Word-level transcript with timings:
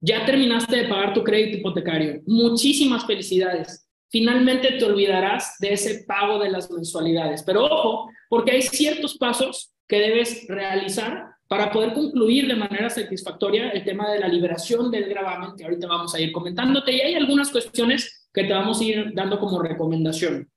Ya 0.00 0.24
terminaste 0.24 0.76
de 0.76 0.88
pagar 0.88 1.12
tu 1.12 1.22
crédito 1.22 1.58
hipotecario. 1.58 2.22
Muchísimas 2.26 3.06
felicidades. 3.06 3.86
Finalmente 4.10 4.72
te 4.72 4.84
olvidarás 4.84 5.56
de 5.60 5.72
ese 5.74 6.04
pago 6.06 6.38
de 6.38 6.50
las 6.50 6.70
mensualidades. 6.70 7.42
Pero 7.42 7.64
ojo, 7.66 8.10
porque 8.28 8.52
hay 8.52 8.62
ciertos 8.62 9.16
pasos 9.18 9.72
que 9.86 10.00
debes 10.00 10.46
realizar 10.48 11.26
para 11.48 11.70
poder 11.70 11.92
concluir 11.92 12.46
de 12.46 12.54
manera 12.54 12.88
satisfactoria 12.88 13.70
el 13.70 13.84
tema 13.84 14.10
de 14.10 14.20
la 14.20 14.28
liberación 14.28 14.90
del 14.90 15.08
gravamen 15.08 15.56
que 15.56 15.64
ahorita 15.64 15.86
vamos 15.86 16.14
a 16.14 16.20
ir 16.20 16.32
comentándote. 16.32 16.92
Y 16.92 17.00
hay 17.00 17.14
algunas 17.14 17.50
cuestiones 17.50 18.28
que 18.32 18.44
te 18.44 18.52
vamos 18.52 18.80
a 18.80 18.84
ir 18.84 19.12
dando 19.14 19.38
como 19.38 19.60
recomendación. 19.60 20.48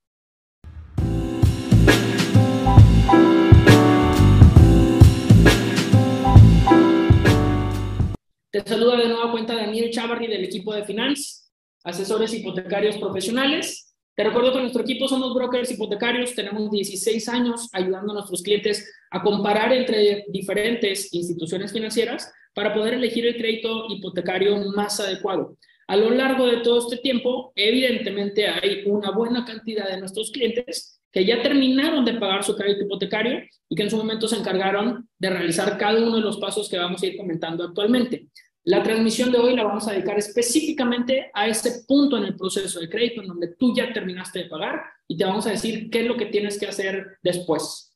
Te 8.53 8.61
saluda 8.61 8.97
de 8.97 9.07
nueva 9.07 9.31
cuenta 9.31 9.55
Daniel 9.55 9.89
Chavarri 9.89 10.27
del 10.27 10.43
equipo 10.43 10.75
de 10.75 10.85
Finance, 10.85 11.49
asesores 11.83 12.31
hipotecarios 12.35 12.97
profesionales. 12.97 13.95
Te 14.15 14.23
recuerdo 14.23 14.53
que 14.53 14.59
nuestro 14.59 14.83
equipo 14.83 15.07
somos 15.07 15.33
brokers 15.33 15.71
hipotecarios, 15.71 16.35
tenemos 16.35 16.69
16 16.69 17.29
años 17.29 17.67
ayudando 17.73 18.11
a 18.11 18.17
nuestros 18.17 18.43
clientes 18.43 18.93
a 19.09 19.23
comparar 19.23 19.73
entre 19.73 20.25
diferentes 20.27 21.11
instituciones 21.15 21.73
financieras 21.73 22.31
para 22.53 22.75
poder 22.75 22.93
elegir 22.93 23.25
el 23.25 23.37
crédito 23.37 23.87
hipotecario 23.89 24.55
más 24.75 24.99
adecuado. 24.99 25.57
A 25.87 25.97
lo 25.97 26.11
largo 26.11 26.45
de 26.45 26.57
todo 26.57 26.77
este 26.77 26.97
tiempo, 26.97 27.53
evidentemente 27.55 28.47
hay 28.47 28.83
una 28.85 29.09
buena 29.09 29.45
cantidad 29.45 29.89
de 29.89 29.97
nuestros 29.97 30.29
clientes 30.29 31.01
que 31.13 31.23
ya 31.23 31.43
terminaron 31.43 32.03
de 32.03 32.15
pagar 32.15 32.43
su 32.43 32.55
crédito 32.55 32.85
hipotecario 32.85 33.43
y 33.69 33.75
que 33.75 33.83
en 33.83 33.89
su 33.91 33.97
momento 33.97 34.27
se 34.27 34.35
encargaron 34.35 35.07
de 35.19 35.29
realizar 35.29 35.77
cada 35.77 35.99
uno 35.99 36.15
de 36.15 36.21
los 36.21 36.37
pasos 36.37 36.67
que 36.67 36.79
vamos 36.79 37.03
a 37.03 37.05
ir 37.05 37.15
comentando 37.15 37.63
actualmente. 37.63 38.29
La 38.63 38.81
transmisión 38.81 39.31
de 39.31 39.37
hoy 39.37 39.55
la 39.55 39.63
vamos 39.63 39.87
a 39.87 39.91
dedicar 39.91 40.17
específicamente 40.17 41.29
a 41.31 41.47
ese 41.47 41.83
punto 41.87 42.17
en 42.17 42.23
el 42.23 42.35
proceso 42.35 42.79
de 42.79 42.89
crédito 42.89 43.21
en 43.21 43.27
donde 43.27 43.55
tú 43.55 43.75
ya 43.75 43.93
terminaste 43.93 44.39
de 44.39 44.45
pagar 44.45 44.81
y 45.07 45.15
te 45.15 45.23
vamos 45.23 45.45
a 45.45 45.51
decir 45.51 45.91
qué 45.91 46.01
es 46.01 46.07
lo 46.07 46.17
que 46.17 46.25
tienes 46.25 46.59
que 46.59 46.65
hacer 46.65 47.17
después. 47.21 47.95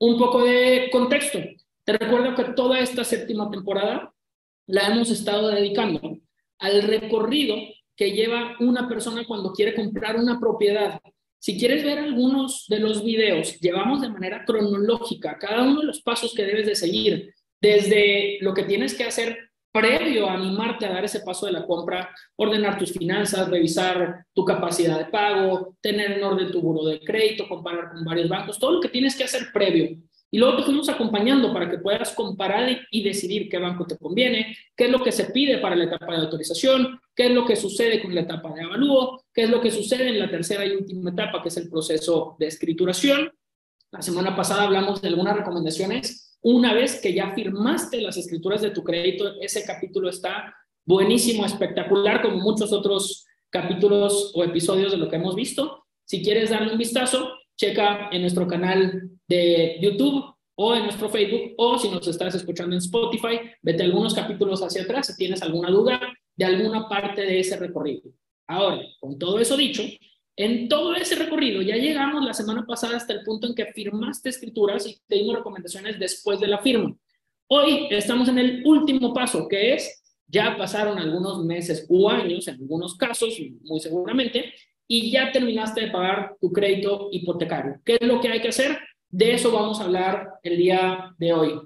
Un 0.00 0.18
poco 0.18 0.42
de 0.42 0.88
contexto. 0.90 1.38
Te 1.84 1.92
recuerdo 1.92 2.34
que 2.34 2.52
toda 2.54 2.80
esta 2.80 3.04
séptima 3.04 3.48
temporada 3.48 4.12
la 4.66 4.88
hemos 4.88 5.08
estado 5.10 5.48
dedicando 5.48 6.00
al 6.58 6.82
recorrido 6.82 7.54
que 7.94 8.10
lleva 8.10 8.56
una 8.58 8.88
persona 8.88 9.24
cuando 9.24 9.52
quiere 9.52 9.74
comprar 9.74 10.16
una 10.16 10.40
propiedad 10.40 11.00
si 11.40 11.58
quieres 11.58 11.82
ver 11.82 11.98
algunos 11.98 12.66
de 12.68 12.78
los 12.78 13.02
videos, 13.02 13.58
llevamos 13.60 14.02
de 14.02 14.10
manera 14.10 14.44
cronológica 14.44 15.38
cada 15.38 15.62
uno 15.62 15.80
de 15.80 15.86
los 15.86 16.02
pasos 16.02 16.34
que 16.34 16.44
debes 16.44 16.66
de 16.66 16.76
seguir, 16.76 17.34
desde 17.60 18.38
lo 18.42 18.52
que 18.52 18.64
tienes 18.64 18.94
que 18.94 19.04
hacer 19.04 19.50
previo 19.72 20.28
a 20.28 20.34
animarte 20.34 20.84
a 20.84 20.92
dar 20.92 21.04
ese 21.04 21.20
paso 21.20 21.46
de 21.46 21.52
la 21.52 21.64
compra, 21.64 22.14
ordenar 22.36 22.76
tus 22.76 22.92
finanzas, 22.92 23.48
revisar 23.48 24.26
tu 24.34 24.44
capacidad 24.44 24.98
de 24.98 25.06
pago, 25.06 25.76
tener 25.80 26.12
en 26.12 26.24
orden 26.24 26.50
tu 26.50 26.60
buro 26.60 26.84
de 26.84 27.00
crédito, 27.00 27.48
comparar 27.48 27.90
con 27.90 28.04
varios 28.04 28.28
bancos, 28.28 28.58
todo 28.58 28.72
lo 28.72 28.80
que 28.80 28.88
tienes 28.88 29.16
que 29.16 29.24
hacer 29.24 29.48
previo. 29.52 29.96
Y 30.30 30.38
luego 30.38 30.58
te 30.58 30.62
fuimos 30.62 30.88
acompañando 30.88 31.52
para 31.52 31.68
que 31.68 31.78
puedas 31.78 32.12
comparar 32.14 32.86
y 32.90 33.02
decidir 33.02 33.48
qué 33.48 33.58
banco 33.58 33.84
te 33.84 33.98
conviene, 33.98 34.56
qué 34.76 34.84
es 34.84 34.90
lo 34.90 35.02
que 35.02 35.10
se 35.10 35.26
pide 35.26 35.58
para 35.58 35.74
la 35.74 35.84
etapa 35.84 36.12
de 36.12 36.18
autorización, 36.18 37.00
qué 37.16 37.26
es 37.26 37.32
lo 37.32 37.44
que 37.44 37.56
sucede 37.56 38.00
con 38.00 38.14
la 38.14 38.20
etapa 38.20 38.52
de 38.54 38.62
avalúo, 38.62 39.24
qué 39.34 39.42
es 39.42 39.50
lo 39.50 39.60
que 39.60 39.72
sucede 39.72 40.08
en 40.08 40.20
la 40.20 40.30
tercera 40.30 40.64
y 40.64 40.76
última 40.76 41.10
etapa, 41.10 41.42
que 41.42 41.48
es 41.48 41.56
el 41.56 41.68
proceso 41.68 42.36
de 42.38 42.46
escrituración. 42.46 43.32
La 43.90 44.02
semana 44.02 44.36
pasada 44.36 44.62
hablamos 44.62 45.02
de 45.02 45.08
algunas 45.08 45.36
recomendaciones. 45.36 46.38
Una 46.42 46.74
vez 46.74 47.00
que 47.00 47.12
ya 47.12 47.34
firmaste 47.34 48.00
las 48.00 48.16
escrituras 48.16 48.62
de 48.62 48.70
tu 48.70 48.84
crédito, 48.84 49.40
ese 49.40 49.64
capítulo 49.64 50.08
está 50.08 50.54
buenísimo, 50.84 51.44
espectacular, 51.44 52.22
como 52.22 52.36
muchos 52.36 52.72
otros 52.72 53.26
capítulos 53.50 54.30
o 54.34 54.44
episodios 54.44 54.92
de 54.92 54.98
lo 54.98 55.08
que 55.08 55.16
hemos 55.16 55.34
visto. 55.34 55.86
Si 56.04 56.22
quieres 56.22 56.50
darle 56.50 56.72
un 56.72 56.78
vistazo, 56.78 57.32
checa 57.60 58.08
en 58.10 58.22
nuestro 58.22 58.46
canal 58.48 59.10
de 59.28 59.78
YouTube 59.82 60.34
o 60.54 60.74
en 60.74 60.84
nuestro 60.84 61.10
Facebook 61.10 61.52
o 61.58 61.78
si 61.78 61.90
nos 61.90 62.08
estás 62.08 62.34
escuchando 62.34 62.74
en 62.74 62.78
Spotify, 62.78 63.38
vete 63.60 63.82
algunos 63.82 64.14
capítulos 64.14 64.62
hacia 64.62 64.82
atrás 64.82 65.08
si 65.08 65.16
tienes 65.16 65.42
alguna 65.42 65.70
duda 65.70 66.00
de 66.34 66.44
alguna 66.46 66.88
parte 66.88 67.20
de 67.20 67.40
ese 67.40 67.58
recorrido. 67.58 68.10
Ahora, 68.46 68.80
con 68.98 69.18
todo 69.18 69.38
eso 69.38 69.58
dicho, 69.58 69.82
en 70.36 70.68
todo 70.68 70.94
ese 70.94 71.16
recorrido 71.16 71.60
ya 71.60 71.76
llegamos 71.76 72.24
la 72.24 72.32
semana 72.32 72.64
pasada 72.66 72.96
hasta 72.96 73.12
el 73.12 73.24
punto 73.24 73.46
en 73.46 73.54
que 73.54 73.66
firmaste 73.66 74.30
escrituras 74.30 74.86
y 74.86 74.98
te 75.06 75.16
dimos 75.16 75.36
recomendaciones 75.36 75.98
después 75.98 76.40
de 76.40 76.48
la 76.48 76.58
firma. 76.62 76.96
Hoy 77.48 77.88
estamos 77.90 78.28
en 78.30 78.38
el 78.38 78.62
último 78.64 79.12
paso, 79.12 79.46
que 79.48 79.74
es, 79.74 80.02
ya 80.26 80.56
pasaron 80.56 80.98
algunos 80.98 81.44
meses 81.44 81.84
o 81.90 82.08
años, 82.08 82.48
en 82.48 82.54
algunos 82.54 82.96
casos, 82.96 83.36
muy 83.64 83.80
seguramente, 83.80 84.54
y 84.92 85.08
ya 85.12 85.30
terminaste 85.30 85.82
de 85.82 85.90
pagar 85.92 86.36
tu 86.40 86.52
crédito 86.52 87.10
hipotecario. 87.12 87.80
¿Qué 87.84 87.96
es 88.00 88.08
lo 88.08 88.20
que 88.20 88.26
hay 88.26 88.40
que 88.40 88.48
hacer? 88.48 88.76
De 89.08 89.34
eso 89.34 89.52
vamos 89.52 89.78
a 89.78 89.84
hablar 89.84 90.30
el 90.42 90.56
día 90.56 91.14
de 91.16 91.32
hoy. 91.32 91.60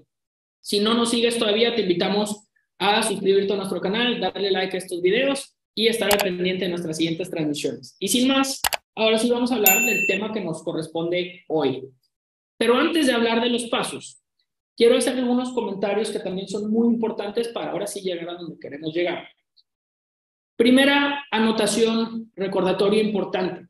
Si 0.61 0.81
no 0.81 0.93
nos 0.93 1.09
sigues 1.09 1.39
todavía, 1.39 1.75
te 1.75 1.81
invitamos 1.81 2.51
a 2.79 3.03
suscribirte 3.03 3.55
a 3.55 3.57
nuestro 3.57 3.81
canal, 3.81 4.21
darle 4.21 4.51
like 4.51 4.77
a 4.77 4.79
estos 4.79 5.01
videos 5.01 5.57
y 5.75 5.87
estar 5.87 6.13
al 6.13 6.19
pendiente 6.19 6.67
de 6.67 6.71
nuestras 6.73 6.99
siguientes 6.99 7.31
transmisiones. 7.31 7.97
Y 7.99 8.09
sin 8.09 8.29
más, 8.29 8.61
ahora 8.95 9.19
sí 9.19 9.31
vamos 9.31 9.51
a 9.51 9.55
hablar 9.55 9.87
del 9.87 10.07
tema 10.07 10.31
que 10.31 10.43
nos 10.43 10.63
corresponde 10.63 11.45
hoy. 11.49 11.89
Pero 12.59 12.77
antes 12.77 13.07
de 13.07 13.15
hablar 13.15 13.41
de 13.41 13.49
los 13.49 13.65
pasos, 13.69 14.23
quiero 14.77 14.99
hacer 14.99 15.17
algunos 15.17 15.51
comentarios 15.53 16.11
que 16.11 16.19
también 16.19 16.47
son 16.47 16.71
muy 16.71 16.89
importantes 16.89 17.49
para 17.49 17.71
ahora 17.71 17.87
sí 17.87 18.03
llegar 18.03 18.29
a 18.29 18.35
donde 18.35 18.61
queremos 18.61 18.93
llegar. 18.93 19.27
Primera 20.57 21.25
anotación 21.31 22.31
recordatoria 22.37 23.03
importante. 23.03 23.67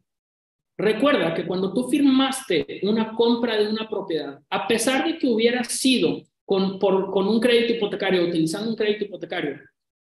Recuerda 0.77 1.33
que 1.33 1.47
cuando 1.47 1.72
tú 1.72 1.89
firmaste 1.89 2.81
una 2.83 3.15
compra 3.15 3.56
de 3.56 3.69
una 3.69 3.89
propiedad, 3.89 4.41
a 4.50 4.67
pesar 4.67 5.05
de 5.05 5.17
que 5.17 5.27
hubiera 5.27 5.65
sido 5.65 6.22
con, 6.45 6.78
con 6.78 7.28
un 7.28 7.41
crédito 7.41 7.75
hipotecario, 7.75 8.25
utilizando 8.25 8.69
un 8.69 8.77
crédito 8.77 9.05
hipotecario, 9.05 9.61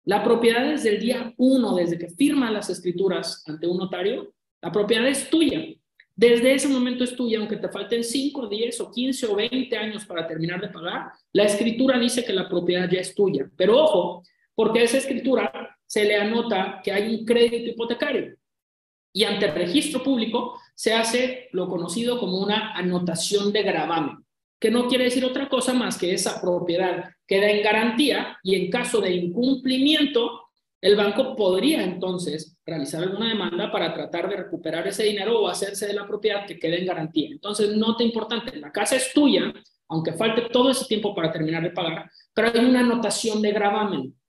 la 0.06 0.24
propiedad 0.24 0.70
desde 0.70 0.90
el 0.90 1.00
día 1.00 1.34
uno, 1.38 1.76
desde 1.76 1.98
que 1.98 2.10
firma 2.10 2.50
las 2.50 2.70
escrituras 2.70 3.44
ante 3.46 3.68
un 3.68 3.78
notario, 3.78 4.34
la 4.62 4.72
propiedad 4.72 5.08
es 5.08 5.30
tuya. 5.30 5.66
Desde 6.16 6.54
ese 6.54 6.68
momento 6.68 7.04
es 7.04 7.16
tuya, 7.16 7.40
aunque 7.40 7.58
te 7.58 7.70
falten 7.70 8.04
5, 8.04 8.48
10 8.48 8.82
o 8.82 8.92
15 8.92 9.28
o 9.28 9.36
20 9.36 9.78
años 9.78 10.06
para 10.06 10.28
terminar 10.28 10.62
de 10.62 10.70
pagar, 10.70 11.12
la 11.34 11.44
escritura 11.44 12.00
dice 12.00 12.24
que 12.24 12.34
la 12.34 12.48
propiedad 12.48 12.90
ya 12.90 13.00
es 13.00 13.14
tuya. 13.14 13.50
Pero 13.58 13.78
ojo, 13.78 14.24
porque 14.56 14.84
esa 14.84 14.98
escritura 14.98 15.71
se 15.92 16.06
le 16.06 16.16
anota 16.16 16.80
que 16.82 16.90
hay 16.90 17.14
un 17.14 17.26
crédito 17.26 17.72
hipotecario. 17.72 18.38
Y 19.12 19.26
ante 19.26 19.48
el 19.48 19.56
registro 19.56 20.02
público 20.02 20.58
se 20.74 20.94
hace 20.94 21.50
lo 21.52 21.68
conocido 21.68 22.18
como 22.18 22.38
una 22.38 22.72
anotación 22.72 23.52
de 23.52 23.62
gravamen, 23.62 24.26
que 24.58 24.72
no 24.72 24.88
quiere 24.88 25.04
decir 25.04 25.26
otra 25.26 25.50
cosa 25.50 25.74
más 25.74 25.98
que 25.98 26.14
esa 26.14 26.40
propiedad 26.40 27.12
queda 27.28 27.50
en 27.50 27.62
garantía 27.62 28.38
y 28.42 28.56
en 28.56 28.72
caso 28.72 29.02
de 29.02 29.12
incumplimiento, 29.12 30.44
el 30.80 30.96
banco 30.96 31.36
podría 31.36 31.84
entonces 31.84 32.58
realizar 32.66 33.04
alguna 33.04 33.28
demanda 33.28 33.70
para 33.70 33.94
tratar 33.94 34.30
de 34.30 34.38
recuperar 34.38 34.88
ese 34.88 35.04
dinero 35.04 35.42
o 35.42 35.50
hacerse 35.50 35.88
de 35.88 35.94
la 35.94 36.08
propiedad 36.08 36.46
que 36.46 36.58
quede 36.58 36.80
en 36.80 36.86
garantía. 36.86 37.28
Entonces, 37.32 37.76
nota 37.76 38.02
importante, 38.02 38.56
la 38.56 38.72
casa 38.72 38.96
es 38.96 39.12
tuya, 39.14 39.54
aunque 39.90 40.14
falte 40.14 40.44
todo 40.54 40.72
ese 40.72 40.86
tiempo 40.86 41.14
para 41.14 41.34
terminar 41.34 41.62
de 41.62 41.72
pagar, 41.72 42.10
pero 42.34 42.48
hay 42.48 42.64
una 42.64 42.80
anotación 42.80 43.42
de 43.42 43.52
gravamen. 43.52 44.21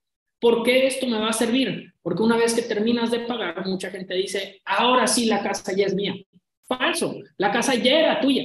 ¿Por 0.43 0.61
qué 0.61 0.87
esto 0.87 1.07
me 1.07 1.17
va 1.17 1.29
a 1.29 1.33
servir? 1.33 1.93
Porque 2.01 2.21
una 2.21 2.35
vez 2.35 2.53
que 2.53 2.63
terminas 2.63 3.09
de 3.09 3.19
pagar, 3.19 3.65
mucha 3.65 3.89
gente 3.89 4.13
dice, 4.13 4.61
ahora 4.65 5.07
sí 5.07 5.25
la 5.25 5.41
casa 5.41 5.71
ya 5.73 5.85
es 5.85 5.95
mía. 5.95 6.15
Falso, 6.63 7.15
la 7.37 7.49
casa 7.49 7.75
ya 7.75 7.97
era 7.97 8.19
tuya. 8.19 8.43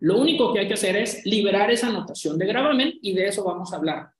Lo 0.00 0.18
único 0.18 0.52
que 0.52 0.60
hay 0.60 0.68
que 0.68 0.74
hacer 0.74 0.96
es 0.96 1.24
liberar 1.24 1.70
esa 1.70 1.86
anotación 1.86 2.36
de 2.36 2.44
gravamen 2.44 2.92
y 3.00 3.14
de 3.14 3.28
eso 3.28 3.42
vamos 3.42 3.72
a 3.72 3.76
hablar. 3.76 4.10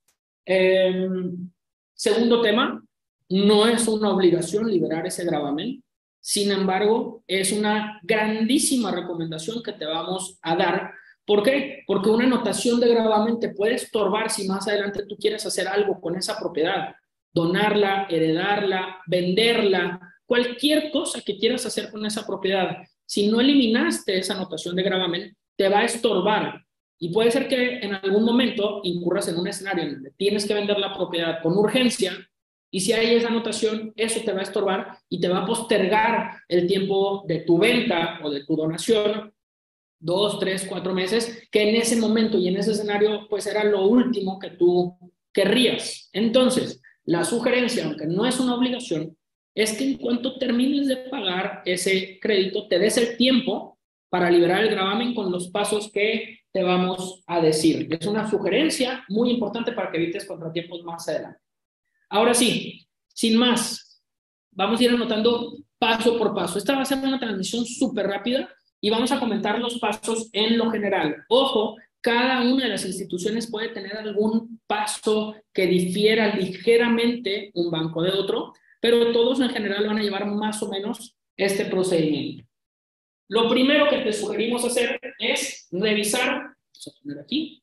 Em, 0.47 1.51
segundo 1.93 2.41
tema, 2.41 2.83
no 3.29 3.69
es 3.69 3.87
una 3.87 4.15
obligación 4.15 4.71
liberar 4.71 5.07
ese 5.07 5.27
gravamen. 5.27 5.85
Sin 6.21 6.51
embargo, 6.51 7.23
es 7.27 7.53
una 7.53 8.01
grandísima 8.03 8.93
recomendación 8.93 9.63
que 9.63 9.75
te 9.75 9.85
vamos 9.85 10.39
a 10.41 10.57
dar. 10.57 10.95
¿Por 11.27 11.43
qué? 11.43 11.83
Porque 11.87 12.09
una 12.09 12.25
anotación 12.25 12.81
de 12.81 12.89
gravamen 12.89 13.39
te 13.39 13.51
puede 13.51 13.75
estorbar 13.75 14.31
si 14.31 14.49
más 14.49 14.67
adelante 14.67 15.05
tú 15.05 15.19
quieres 15.19 15.45
hacer 15.45 15.69
algo 15.69 16.01
con 16.01 16.17
esa 16.17 16.39
propiedad 16.39 16.95
donarla, 17.33 18.07
heredarla, 18.09 19.01
venderla, 19.07 20.01
cualquier 20.27 20.91
cosa 20.91 21.21
que 21.23 21.37
quieras 21.39 21.67
hacer 21.67 21.91
con 21.91 22.05
esa 22.07 22.27
propiedad. 22.27 22.77
Si 23.05 23.29
no 23.29 23.41
eliminaste 23.41 24.19
esa 24.19 24.35
anotación 24.35 24.77
de 24.77 24.83
gravamen, 24.83 25.37
te 25.57 25.69
va 25.69 25.81
a 25.81 25.85
estorbar. 25.85 26.65
Y 26.99 27.13
puede 27.13 27.31
ser 27.31 27.49
que 27.49 27.79
en 27.79 27.95
algún 27.95 28.25
momento 28.25 28.81
incurras 28.85 29.29
en 29.29 29.39
un 29.39 29.49
escenario 29.49 29.85
en 29.85 29.95
donde 29.95 30.11
tienes 30.17 30.47
que 30.47 30.55
vender 30.55 30.79
la 30.79 30.95
propiedad 30.95 31.43
con 31.43 31.57
urgencia 31.57 32.17
y 32.71 32.81
si 32.81 32.93
hay 32.93 33.17
esa 33.17 33.29
anotación, 33.29 33.93
eso 33.97 34.21
te 34.25 34.33
va 34.33 34.41
a 34.41 34.45
estorbar 34.45 34.99
y 35.09 35.21
te 35.21 35.29
va 35.29 35.39
a 35.39 35.47
postergar 35.47 36.43
el 36.49 36.69
tiempo 36.69 37.25
de 37.27 37.41
tu 37.41 37.59
venta 37.59 38.21
o 38.23 38.31
de 38.31 38.45
tu 38.45 38.55
donación, 38.55 39.35
dos, 39.99 40.39
tres, 40.39 40.67
cuatro 40.69 40.95
meses, 40.95 41.49
que 41.51 41.69
en 41.69 41.75
ese 41.75 41.97
momento 41.97 42.39
y 42.39 42.47
en 42.47 42.57
ese 42.57 42.73
escenario, 42.73 43.27
pues 43.29 43.47
era 43.47 43.65
lo 43.65 43.87
último 43.87 44.39
que 44.39 44.51
tú 44.51 44.97
querrías. 45.33 46.09
Entonces, 46.13 46.81
La 47.05 47.25
sugerencia, 47.25 47.87
aunque 47.87 48.07
no 48.07 48.27
es 48.27 48.39
una 48.41 48.55
obligación, 48.55 49.17
es 49.55 49.77
que 49.77 49.85
en 49.85 49.99
cuanto 49.99 50.39
termines 50.39 50.87
de 50.87 50.97
pagar 50.97 51.63
ese 51.65 52.19
crédito, 52.21 52.69
te 52.69 52.79
des 52.79 52.97
el 52.97 53.17
tiempo 53.17 53.79
para 54.09 54.31
liberar 54.31 54.63
el 54.63 54.71
gravamen 54.71 55.15
con 55.15 55.31
los 55.31 55.49
pasos 55.49 55.91
que 55.93 56.41
te 56.53 56.63
vamos 56.63 57.23
a 57.27 57.41
decir. 57.41 57.89
Es 57.91 58.07
una 58.07 58.29
sugerencia 58.29 59.05
muy 59.09 59.31
importante 59.31 59.73
para 59.73 59.91
que 59.91 59.99
evites 59.99 60.27
contratiempos 60.27 60.83
más 60.83 61.09
adelante. 61.09 61.41
Ahora 62.09 62.35
sí, 62.35 62.87
sin 63.09 63.37
más, 63.37 64.03
vamos 64.51 64.81
a 64.81 64.85
ir 64.85 64.91
anotando 64.91 65.59
paso 65.79 66.19
por 66.19 66.35
paso. 66.35 66.59
Esta 66.59 66.75
va 66.75 66.83
a 66.83 66.85
ser 66.85 66.99
una 66.99 67.21
transmisión 67.21 67.65
súper 67.65 68.07
rápida 68.07 68.49
y 68.81 68.91
vamos 68.91 69.13
a 69.13 69.21
comentar 69.21 69.59
los 69.59 69.79
pasos 69.79 70.29
en 70.33 70.59
lo 70.59 70.71
general. 70.71 71.25
Ojo, 71.29 71.77
cada 72.01 72.43
una 72.43 72.65
de 72.65 72.71
las 72.71 72.85
instituciones 72.85 73.51
puede 73.51 73.69
tener 73.69 73.97
algún 73.97 74.61
paso 74.67 75.35
que 75.53 75.67
difiera 75.67 76.35
ligeramente 76.35 77.51
un 77.55 77.71
banco 77.71 78.03
de 78.03 78.11
otro, 78.11 78.55
pero 78.81 79.13
todos 79.13 79.41
en 79.41 79.51
general 79.51 79.87
van 79.87 79.99
a 79.99 80.03
llevar 80.03 80.27
más 80.27 80.63
o 80.63 80.69
menos 80.69 81.17
este 81.37 81.67
procedimiento. 81.67 82.45
Lo 83.29 83.49
primero 83.49 83.89
que 83.89 83.99
te 83.99 84.13
sugerimos 84.13 84.65
hacer 84.65 84.99
es 85.19 85.69
revisar, 85.71 86.57
aquí, 87.23 87.63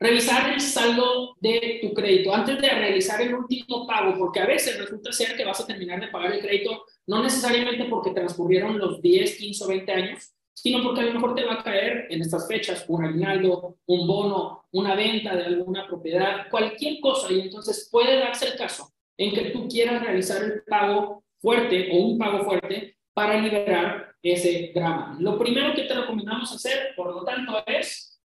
revisar 0.00 0.52
el 0.52 0.60
saldo 0.60 1.36
de 1.40 1.78
tu 1.80 1.94
crédito 1.94 2.34
antes 2.34 2.60
de 2.60 2.68
realizar 2.68 3.20
el 3.20 3.34
último 3.34 3.86
pago, 3.86 4.18
porque 4.18 4.40
a 4.40 4.46
veces 4.46 4.78
resulta 4.78 5.12
ser 5.12 5.36
que 5.36 5.44
vas 5.44 5.60
a 5.60 5.66
terminar 5.66 6.00
de 6.00 6.08
pagar 6.08 6.32
el 6.32 6.40
crédito 6.40 6.84
no 7.06 7.22
necesariamente 7.22 7.84
porque 7.84 8.10
transcurrieron 8.10 8.78
los 8.78 9.00
10, 9.00 9.36
15 9.36 9.64
o 9.64 9.68
20 9.68 9.92
años, 9.92 10.34
sino 10.54 10.82
porque 10.82 11.00
a 11.00 11.04
lo 11.04 11.14
mejor 11.14 11.34
te 11.34 11.44
va 11.44 11.54
a 11.54 11.62
caer 11.62 12.06
en 12.10 12.22
estas 12.22 12.46
fechas 12.46 12.84
un 12.88 13.04
aguinaldo, 13.04 13.76
un 13.86 14.06
bono, 14.06 14.64
una 14.70 14.94
venta 14.94 15.34
de 15.34 15.44
alguna 15.44 15.86
propiedad, 15.86 16.48
cualquier 16.48 17.00
cosa, 17.00 17.30
y 17.32 17.40
entonces 17.40 17.88
puede 17.90 18.20
darse 18.20 18.48
el 18.48 18.56
caso 18.56 18.92
en 19.16 19.34
que 19.34 19.50
tú 19.50 19.68
quieras 19.68 20.02
realizar 20.02 20.42
el 20.42 20.62
pago 20.62 21.24
fuerte 21.38 21.90
o 21.92 21.96
un 21.96 22.18
pago 22.18 22.44
fuerte 22.44 22.96
para 23.12 23.38
liberar 23.40 24.14
ese 24.22 24.72
drama. 24.74 25.16
Lo 25.20 25.38
primero 25.38 25.74
que 25.74 25.82
te 25.82 25.94
recomendamos 25.94 26.52
hacer, 26.52 26.94
por 26.96 27.12
lo 27.14 27.24
tanto, 27.24 27.62
es 27.66 28.20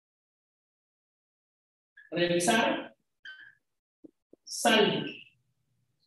revisar 2.11 2.95
saldo. 4.43 5.05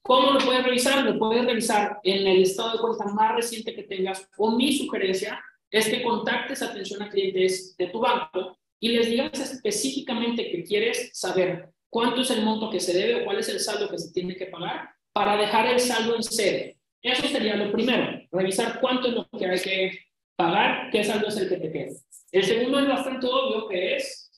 ¿Cómo 0.03 0.32
lo 0.32 0.38
puedes 0.41 0.65
revisar? 0.65 1.05
Lo 1.05 1.19
puedes 1.19 1.44
revisar 1.44 2.00
en 2.03 2.26
el 2.26 2.43
estado 2.43 2.73
de 2.73 2.79
cuenta 2.79 3.05
más 3.06 3.35
reciente 3.37 3.75
que 3.75 3.82
tengas 3.82 4.29
o 4.37 4.50
mi 4.53 4.73
sugerencia 4.73 5.43
es 5.70 5.88
que 5.88 6.03
contactes 6.03 6.62
atención 6.62 7.03
a 7.03 7.11
clientes 7.11 7.76
de 7.76 7.88
tu 7.88 8.00
banco 8.00 8.59
y 8.81 8.88
les 8.88 9.09
digas 9.11 9.38
específicamente 9.41 10.50
que 10.50 10.65
quieres 10.65 11.11
saber 11.12 11.70
cuánto 11.91 12.23
es 12.23 12.31
el 12.31 12.43
monto 12.43 12.70
que 12.70 12.81
se 12.81 12.93
debe 12.93 13.20
o 13.20 13.25
cuál 13.25 13.38
es 13.38 13.49
el 13.49 13.61
saldo 13.61 13.88
que 13.88 13.99
se 13.99 14.12
tiene 14.12 14.37
que 14.37 14.47
pagar 14.47 14.91
para 15.12 15.37
dejar 15.37 15.67
el 15.67 15.81
saldo 15.81 16.15
en 16.17 16.23
cero. 16.23 16.75
Eso 17.03 17.29
sería 17.29 17.56
lo 17.56 17.73
primero, 17.73 18.20
revisar 18.31 18.81
cuánto 18.81 19.09
es 19.09 19.15
lo 19.15 19.29
que 19.29 19.47
hay 19.47 19.61
que 19.61 19.99
pagar, 20.37 20.91
qué 20.91 21.05
saldo 21.05 21.29
es 21.29 21.37
el 21.37 21.49
que 21.49 21.56
te 21.56 21.73
queda. 21.73 21.93
El 22.31 22.44
segundo 22.44 22.79
es 22.81 22.88
bastante 22.88 23.26
obvio, 23.26 23.69
que 23.69 23.97
es 23.97 24.31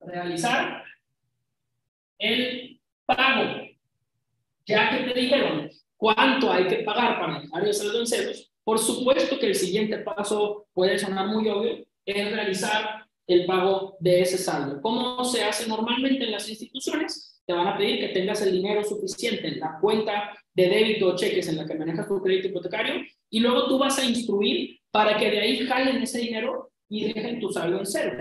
realizar 0.00 0.84
el 2.18 2.80
pago. 3.04 3.62
Ya 4.66 4.90
que 4.90 5.12
te 5.12 5.20
dijeron 5.20 5.70
cuánto 5.96 6.52
hay 6.52 6.66
que 6.66 6.76
pagar 6.76 7.20
para 7.20 7.40
dejar 7.40 7.64
el 7.64 7.74
saldo 7.74 8.00
en 8.00 8.06
ceros, 8.06 8.52
por 8.66 8.80
supuesto 8.80 9.38
que 9.38 9.46
el 9.46 9.54
siguiente 9.54 9.98
paso 9.98 10.66
puede 10.72 10.98
sonar 10.98 11.28
muy 11.28 11.48
obvio, 11.48 11.86
es 12.04 12.32
realizar 12.32 13.06
el 13.28 13.46
pago 13.46 13.96
de 14.00 14.22
ese 14.22 14.36
saldo. 14.38 14.82
¿Cómo 14.82 15.24
se 15.24 15.44
hace 15.44 15.68
normalmente 15.68 16.24
en 16.24 16.32
las 16.32 16.48
instituciones? 16.48 17.40
Te 17.46 17.52
van 17.52 17.68
a 17.68 17.78
pedir 17.78 18.00
que 18.00 18.08
tengas 18.08 18.42
el 18.42 18.50
dinero 18.50 18.82
suficiente 18.82 19.46
en 19.46 19.60
la 19.60 19.78
cuenta 19.80 20.36
de 20.52 20.68
débito 20.68 21.06
o 21.06 21.14
cheques 21.14 21.46
en 21.46 21.58
la 21.58 21.64
que 21.64 21.76
manejas 21.76 22.08
tu 22.08 22.20
crédito 22.20 22.48
hipotecario 22.48 23.04
y 23.30 23.38
luego 23.38 23.68
tú 23.68 23.78
vas 23.78 24.00
a 24.00 24.04
instruir 24.04 24.80
para 24.90 25.16
que 25.16 25.30
de 25.30 25.38
ahí 25.38 25.64
jalen 25.64 26.02
ese 26.02 26.18
dinero 26.18 26.72
y 26.88 27.12
dejen 27.12 27.38
tu 27.38 27.52
saldo 27.52 27.78
en 27.78 27.86
cero. 27.86 28.18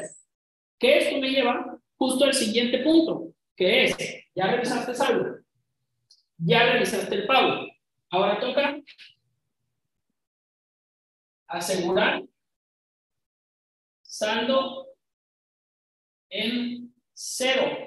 Que 0.78 1.00
esto 1.00 1.18
me 1.18 1.32
lleva 1.32 1.80
justo 1.98 2.24
al 2.24 2.36
siguiente 2.36 2.84
punto, 2.84 3.34
que 3.56 3.86
es, 3.86 3.98
ya 4.36 4.46
revisaste 4.46 4.94
saldo, 4.94 5.40
ya 6.38 6.74
revisaste 6.74 7.16
el 7.16 7.26
pago. 7.26 7.66
Ahora 8.12 8.40
toca 8.40 8.78
asegurar 11.48 12.24
saldo 14.04 14.88
en 16.30 16.94
cero. 17.14 17.78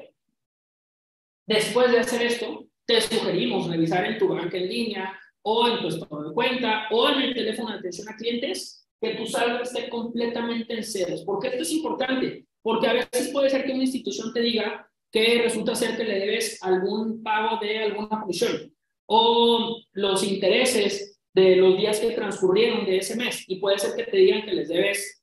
Después 1.46 1.90
de 1.90 2.00
hacer 2.00 2.22
esto, 2.22 2.66
te 2.84 3.00
sugerimos 3.00 3.68
revisar 3.68 4.04
en 4.06 4.18
tu 4.18 4.28
banca 4.28 4.56
en 4.56 4.68
línea 4.68 5.18
o 5.42 5.68
en 5.68 5.80
tu 5.80 5.88
estado 5.88 6.28
de 6.28 6.34
cuenta 6.34 6.88
o 6.90 7.08
en 7.08 7.22
el 7.22 7.34
teléfono 7.34 7.70
de 7.70 7.78
atención 7.78 8.08
a 8.08 8.16
clientes 8.16 8.86
que 9.00 9.14
tu 9.14 9.26
saldo 9.26 9.62
esté 9.62 9.88
completamente 9.88 10.74
en 10.74 10.84
ceros. 10.84 11.22
¿Por 11.22 11.40
qué 11.40 11.48
esto 11.48 11.62
es 11.62 11.72
importante? 11.72 12.46
Porque 12.62 12.88
a 12.88 12.92
veces 12.92 13.28
puede 13.28 13.48
ser 13.48 13.64
que 13.64 13.72
una 13.72 13.84
institución 13.84 14.32
te 14.32 14.40
diga 14.40 14.90
que 15.10 15.42
resulta 15.42 15.74
ser 15.74 15.96
que 15.96 16.04
le 16.04 16.18
debes 16.18 16.62
algún 16.62 17.22
pago 17.22 17.58
de 17.60 17.78
alguna 17.78 18.20
comisión 18.20 18.74
o 19.06 19.80
los 19.92 20.22
intereses 20.24 21.07
de 21.38 21.56
los 21.56 21.76
días 21.76 22.00
que 22.00 22.10
transcurrieron 22.10 22.84
de 22.84 22.98
ese 22.98 23.16
mes 23.16 23.44
y 23.46 23.60
puede 23.60 23.78
ser 23.78 23.94
que 23.94 24.10
te 24.10 24.16
digan 24.16 24.42
que 24.42 24.52
les 24.52 24.68
debes 24.68 25.22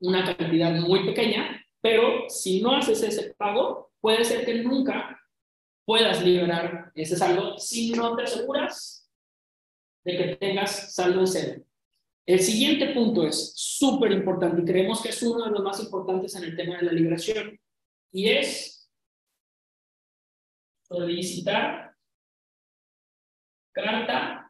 una 0.00 0.36
cantidad 0.36 0.72
muy 0.72 1.04
pequeña, 1.04 1.64
pero 1.80 2.28
si 2.28 2.60
no 2.60 2.76
haces 2.76 3.02
ese 3.02 3.34
pago, 3.34 3.90
puede 4.00 4.24
ser 4.24 4.44
que 4.44 4.54
nunca 4.62 5.20
puedas 5.84 6.22
liberar 6.22 6.92
ese 6.94 7.16
saldo 7.16 7.58
si 7.58 7.90
no 7.92 8.16
te 8.16 8.24
aseguras 8.24 9.10
de 10.04 10.16
que 10.16 10.36
tengas 10.36 10.94
saldo 10.94 11.20
en 11.20 11.26
cero. 11.26 11.62
El 12.26 12.40
siguiente 12.40 12.92
punto 12.92 13.26
es 13.26 13.52
súper 13.56 14.12
importante 14.12 14.62
y 14.62 14.64
creemos 14.64 15.02
que 15.02 15.08
es 15.08 15.22
uno 15.22 15.44
de 15.44 15.50
los 15.50 15.62
más 15.62 15.80
importantes 15.82 16.34
en 16.36 16.44
el 16.44 16.56
tema 16.56 16.76
de 16.76 16.82
la 16.82 16.92
liberación 16.92 17.58
y 18.12 18.28
es 18.28 18.88
solicitar 20.82 21.94
carta 23.72 24.45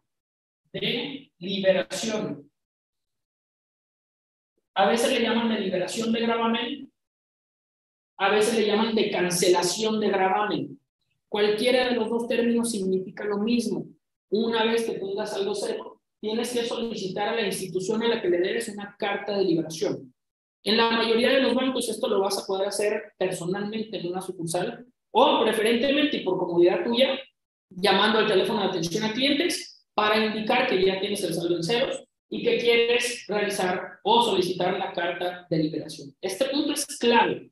de 0.80 1.32
liberación. 1.38 2.50
A 4.74 4.88
veces 4.88 5.10
le 5.10 5.22
llaman 5.22 5.48
de 5.48 5.60
liberación 5.60 6.12
de 6.12 6.20
gravamen, 6.20 6.92
a 8.18 8.30
veces 8.30 8.58
le 8.58 8.66
llaman 8.66 8.94
de 8.94 9.10
cancelación 9.10 10.00
de 10.00 10.08
gravamen. 10.08 10.80
Cualquiera 11.28 11.88
de 11.88 11.96
los 11.96 12.08
dos 12.08 12.28
términos 12.28 12.70
significa 12.70 13.24
lo 13.24 13.38
mismo. 13.38 13.86
Una 14.30 14.64
vez 14.64 14.84
que 14.84 14.98
tengas 14.98 15.32
algo 15.34 15.54
cero, 15.54 16.00
tienes 16.20 16.52
que 16.52 16.64
solicitar 16.64 17.28
a 17.28 17.36
la 17.36 17.46
institución 17.46 18.02
a 18.02 18.08
la 18.08 18.22
que 18.22 18.28
le 18.28 18.38
debes 18.38 18.68
una 18.68 18.96
carta 18.98 19.36
de 19.36 19.44
liberación. 19.44 20.12
En 20.62 20.76
la 20.76 20.90
mayoría 20.90 21.30
de 21.30 21.42
los 21.42 21.54
bancos 21.54 21.88
esto 21.88 22.08
lo 22.08 22.20
vas 22.20 22.38
a 22.38 22.46
poder 22.46 22.68
hacer 22.68 23.14
personalmente 23.16 23.98
en 23.98 24.08
una 24.08 24.20
sucursal 24.20 24.84
o 25.12 25.42
preferentemente 25.42 26.18
y 26.18 26.24
por 26.24 26.38
comodidad 26.38 26.84
tuya, 26.84 27.18
llamando 27.70 28.18
al 28.18 28.26
teléfono 28.26 28.60
de 28.60 28.68
atención 28.68 29.04
a 29.04 29.12
clientes 29.12 29.75
para 29.96 30.24
indicar 30.24 30.68
que 30.68 30.84
ya 30.84 31.00
tienes 31.00 31.24
el 31.24 31.34
saldo 31.34 31.56
en 31.56 31.64
ceros 31.64 32.04
y 32.28 32.44
que 32.44 32.58
quieres 32.58 33.24
realizar 33.26 33.98
o 34.04 34.22
solicitar 34.22 34.78
la 34.78 34.92
carta 34.92 35.46
de 35.50 35.58
liberación. 35.58 36.14
Este 36.20 36.44
punto 36.44 36.72
es 36.72 36.84
clave. 36.98 37.50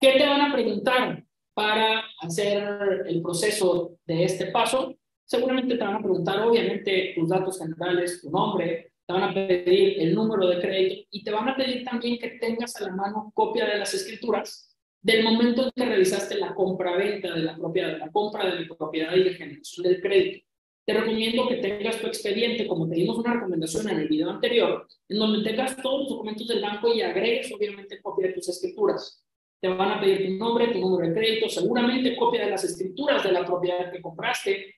¿Qué 0.00 0.12
te 0.18 0.26
van 0.26 0.40
a 0.42 0.52
preguntar? 0.52 1.26
para 1.56 2.04
hacer 2.20 3.02
el 3.06 3.22
proceso 3.22 3.98
de 4.04 4.24
este 4.24 4.48
paso, 4.48 4.94
seguramente 5.24 5.78
te 5.78 5.82
van 5.82 5.94
a 5.94 6.00
preguntar, 6.00 6.42
obviamente, 6.42 7.14
tus 7.16 7.30
datos 7.30 7.58
generales, 7.58 8.20
tu 8.20 8.30
nombre, 8.30 8.92
te 9.06 9.12
van 9.14 9.22
a 9.22 9.32
pedir 9.32 10.02
el 10.02 10.14
número 10.14 10.48
de 10.48 10.60
crédito 10.60 11.08
y 11.10 11.24
te 11.24 11.30
van 11.30 11.48
a 11.48 11.56
pedir 11.56 11.82
también 11.82 12.18
que 12.18 12.32
tengas 12.38 12.76
a 12.76 12.84
la 12.84 12.94
mano 12.94 13.32
copia 13.34 13.64
de 13.64 13.78
las 13.78 13.94
escrituras 13.94 14.76
del 15.00 15.24
momento 15.24 15.64
en 15.64 15.70
que 15.74 15.86
realizaste 15.86 16.36
la 16.36 16.54
compra-venta 16.54 17.32
de 17.32 17.40
la 17.40 17.56
propiedad, 17.56 17.98
la 18.00 18.10
compra 18.10 18.44
de 18.44 18.60
la 18.60 18.76
propiedad 18.76 19.14
y 19.14 19.24
la 19.24 19.32
generación 19.32 19.84
del 19.84 20.02
crédito. 20.02 20.45
Te 20.86 20.94
recomiendo 20.94 21.48
que 21.48 21.56
tengas 21.56 22.00
tu 22.00 22.06
expediente, 22.06 22.66
como 22.68 22.88
te 22.88 22.94
dimos 22.94 23.18
una 23.18 23.34
recomendación 23.34 23.88
en 23.90 23.98
el 23.98 24.08
video 24.08 24.30
anterior, 24.30 24.86
en 25.08 25.18
donde 25.18 25.42
tengas 25.42 25.76
todos 25.82 26.00
los 26.00 26.08
documentos 26.10 26.46
del 26.46 26.62
banco 26.62 26.94
y 26.94 27.02
agregues, 27.02 27.52
obviamente, 27.52 28.00
copia 28.00 28.28
de 28.28 28.34
tus 28.34 28.48
escrituras 28.48 29.26
te 29.60 29.68
van 29.68 29.90
a 29.90 30.00
pedir 30.00 30.26
tu 30.26 30.34
nombre, 30.34 30.68
tu 30.68 30.78
número 30.78 31.08
de 31.08 31.14
crédito, 31.14 31.48
seguramente 31.48 32.16
copia 32.16 32.44
de 32.44 32.50
las 32.50 32.64
escrituras 32.64 33.22
de 33.22 33.32
la 33.32 33.44
propiedad 33.44 33.90
que 33.90 34.02
compraste 34.02 34.76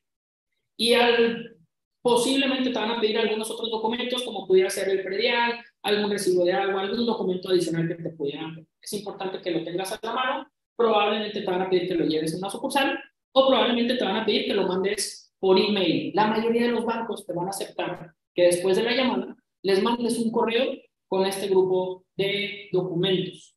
y 0.77 0.93
al, 0.95 1.57
posiblemente 2.00 2.71
te 2.71 2.79
van 2.79 2.93
a 2.93 3.00
pedir 3.00 3.19
algunos 3.19 3.50
otros 3.50 3.71
documentos 3.71 4.23
como 4.23 4.47
pudiera 4.47 4.71
ser 4.71 4.88
el 4.88 5.03
predial, 5.03 5.61
algún 5.83 6.11
recibo 6.11 6.45
de 6.45 6.53
agua, 6.53 6.83
algún 6.83 7.05
documento 7.07 7.49
adicional 7.50 7.88
que 7.88 7.95
te 7.97 8.11
pudieran. 8.11 8.67
Es 8.81 8.93
importante 8.93 9.41
que 9.41 9.50
lo 9.50 9.65
tengas 9.65 9.93
a 9.93 9.99
la 10.03 10.12
mano, 10.12 10.47
probablemente 10.77 11.41
te 11.41 11.47
van 11.47 11.62
a 11.62 11.71
pedir 11.71 11.88
que 11.88 11.95
lo 11.95 12.05
lleves 12.05 12.35
a 12.35 12.38
una 12.38 12.50
sucursal 12.50 12.99
o 13.33 13.49
probablemente 13.49 13.97
te 13.97 14.05
van 14.05 14.17
a 14.17 14.25
pedir 14.25 14.47
que 14.47 14.55
lo 14.55 14.67
mandes 14.67 15.27
por 15.38 15.59
email. 15.59 16.12
La 16.14 16.26
mayoría 16.26 16.62
de 16.62 16.73
los 16.73 16.85
bancos 16.85 17.26
te 17.26 17.33
van 17.33 17.47
a 17.47 17.50
aceptar 17.50 18.12
que 18.35 18.45
después 18.45 18.76
de 18.76 18.83
la 18.83 18.95
llamada 18.95 19.37
les 19.62 19.83
mandes 19.83 20.18
un 20.18 20.30
correo 20.30 20.76
con 21.07 21.26
este 21.26 21.49
grupo 21.49 22.04
de 22.16 22.68
documentos. 22.73 23.57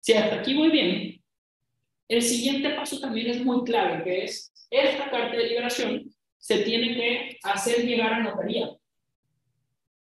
Si 0.00 0.12
hasta 0.12 0.36
aquí 0.36 0.54
voy 0.54 0.70
bien, 0.70 1.16
El 2.08 2.22
siguiente 2.22 2.70
paso 2.70 2.98
también 2.98 3.28
es 3.28 3.44
muy 3.44 3.62
clave, 3.62 4.02
que 4.02 4.24
es 4.24 4.52
esta 4.68 5.08
carta 5.10 5.36
de 5.36 5.46
liberación 5.46 6.10
se 6.38 6.64
tiene 6.64 6.94
que 6.96 7.38
hacer 7.44 7.86
llegar 7.86 8.14
a 8.14 8.22
notaría. 8.24 8.76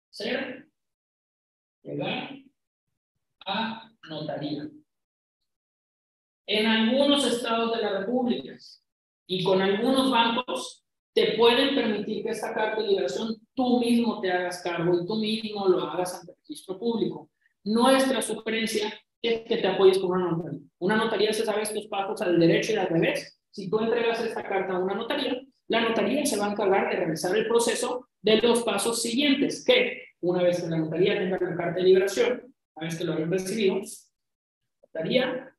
Ser 0.09 0.67
llegar 1.81 2.39
a 3.45 3.89
notaría. 4.09 4.67
En 6.45 6.65
algunos 6.65 7.25
estados 7.25 7.73
de 7.73 7.81
la 7.83 7.99
República 7.99 8.57
y 9.27 9.43
con 9.43 9.61
algunos 9.61 10.11
bancos 10.11 10.83
te 11.13 11.37
pueden 11.37 11.75
permitir 11.75 12.23
que 12.23 12.31
esta 12.31 12.53
carta 12.53 12.81
de 12.81 12.87
liberación 12.87 13.35
tú 13.53 13.79
mismo 13.79 14.19
te 14.19 14.31
hagas 14.31 14.61
cargo 14.63 14.99
y 14.99 15.05
tú 15.05 15.15
mismo 15.15 15.67
lo 15.67 15.81
hagas 15.81 16.15
ante 16.15 16.31
el 16.31 16.37
registro 16.39 16.79
público. 16.79 17.29
Nuestra 17.63 18.21
sugerencia 18.21 18.93
es 19.21 19.41
que 19.41 19.57
te 19.57 19.67
apoyes 19.67 19.99
con 19.99 20.11
una 20.11 20.31
notaría. 20.31 20.59
Una 20.79 20.97
notaría 20.97 21.31
se 21.31 21.45
sabe 21.45 21.61
estos 21.61 21.87
pasos 21.87 22.21
al 22.21 22.39
derecho 22.39 22.73
y 22.73 22.75
al 22.75 22.87
revés. 22.87 23.39
Si 23.51 23.69
tú 23.69 23.79
entregas 23.79 24.19
esta 24.21 24.43
carta 24.43 24.73
a 24.73 24.79
una 24.79 24.95
notaría, 24.95 25.39
la 25.67 25.81
notaría 25.81 26.25
se 26.25 26.37
va 26.37 26.47
a 26.47 26.51
encargar 26.51 26.89
de 26.89 26.97
realizar 26.97 27.35
el 27.35 27.47
proceso 27.47 28.09
de 28.21 28.41
los 28.41 28.63
pasos 28.63 29.01
siguientes, 29.01 29.63
que 29.63 30.01
una 30.21 30.41
vez 30.41 30.61
que 30.61 30.69
la 30.69 30.77
notaría 30.77 31.17
tenga 31.17 31.39
la 31.39 31.55
carta 31.55 31.79
de 31.79 31.83
liberación, 31.83 32.53
una 32.75 32.87
vez 32.87 32.97
que 32.97 33.03
lo 33.03 33.13
hayan 33.13 33.31
recibido, 33.31 33.81
notaría 34.81 35.55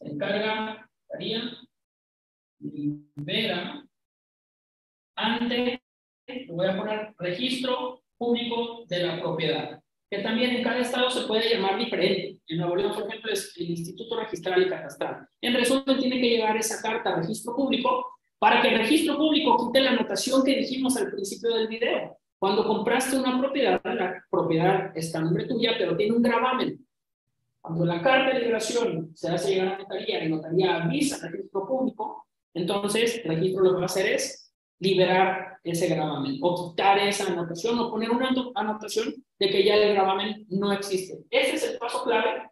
se 0.00 0.08
encarga, 0.08 0.90
notaría 1.08 1.42
libera 2.60 3.84
ante, 5.16 5.82
lo 6.46 6.54
voy 6.54 6.66
a 6.66 6.76
poner, 6.76 7.14
registro 7.18 8.02
público 8.16 8.84
de 8.86 9.02
la 9.02 9.20
propiedad 9.20 9.80
que 10.10 10.18
también 10.18 10.50
en 10.50 10.64
cada 10.64 10.80
estado 10.80 11.08
se 11.08 11.26
puede 11.26 11.48
llamar 11.48 11.78
diferente. 11.78 12.40
En 12.48 12.58
Nuevo 12.58 12.74
León, 12.74 12.92
por 12.94 13.08
ejemplo, 13.08 13.32
es 13.32 13.56
el 13.56 13.70
Instituto 13.70 14.18
Registral 14.18 14.60
y 14.60 14.68
Catastral. 14.68 15.28
En 15.40 15.54
resumen, 15.54 15.98
tiene 15.98 16.20
que 16.20 16.30
llegar 16.30 16.56
esa 16.56 16.82
carta 16.82 17.10
a 17.10 17.16
registro 17.20 17.54
público 17.54 18.06
para 18.40 18.60
que 18.60 18.68
el 18.68 18.78
registro 18.78 19.16
público 19.16 19.56
quite 19.56 19.80
la 19.80 19.92
anotación 19.92 20.42
que 20.42 20.56
dijimos 20.56 20.96
al 20.96 21.12
principio 21.12 21.54
del 21.54 21.68
video. 21.68 22.18
Cuando 22.40 22.66
compraste 22.66 23.18
una 23.18 23.38
propiedad, 23.38 23.80
la 23.84 24.24
propiedad 24.28 24.96
está 24.96 25.18
en 25.18 25.24
nombre 25.26 25.44
tuya, 25.44 25.74
pero 25.78 25.96
tiene 25.96 26.16
un 26.16 26.22
gravamen. 26.22 26.84
Cuando 27.60 27.84
la 27.84 28.02
carta 28.02 28.32
de 28.32 28.40
liberación 28.40 29.12
se 29.14 29.30
hace 29.30 29.54
llegar 29.54 29.74
a 29.74 29.78
notaría 29.78 30.24
la 30.24 30.28
notaría 30.28 30.82
avisa 30.82 31.24
al 31.24 31.32
registro 31.32 31.68
público, 31.68 32.26
entonces 32.54 33.20
el 33.24 33.36
registro 33.36 33.64
lo 33.64 33.70
que 33.70 33.76
va 33.76 33.82
a 33.82 33.86
hacer 33.86 34.06
es 34.06 34.52
liberar 34.78 35.58
ese 35.62 35.88
gravamen 35.88 36.38
o 36.40 36.70
quitar 36.70 36.98
esa 36.98 37.26
anotación 37.26 37.78
o 37.78 37.90
poner 37.90 38.10
una 38.10 38.30
anotación 38.54 39.14
de 39.38 39.50
que 39.50 39.62
ya 39.62 39.74
el 39.74 39.94
gravamen 39.94 40.46
no 40.48 40.72
existe. 40.72 41.18
Ese 41.30 41.56
es 41.56 41.70
el 41.70 41.78
paso 41.78 42.02
clave. 42.02 42.50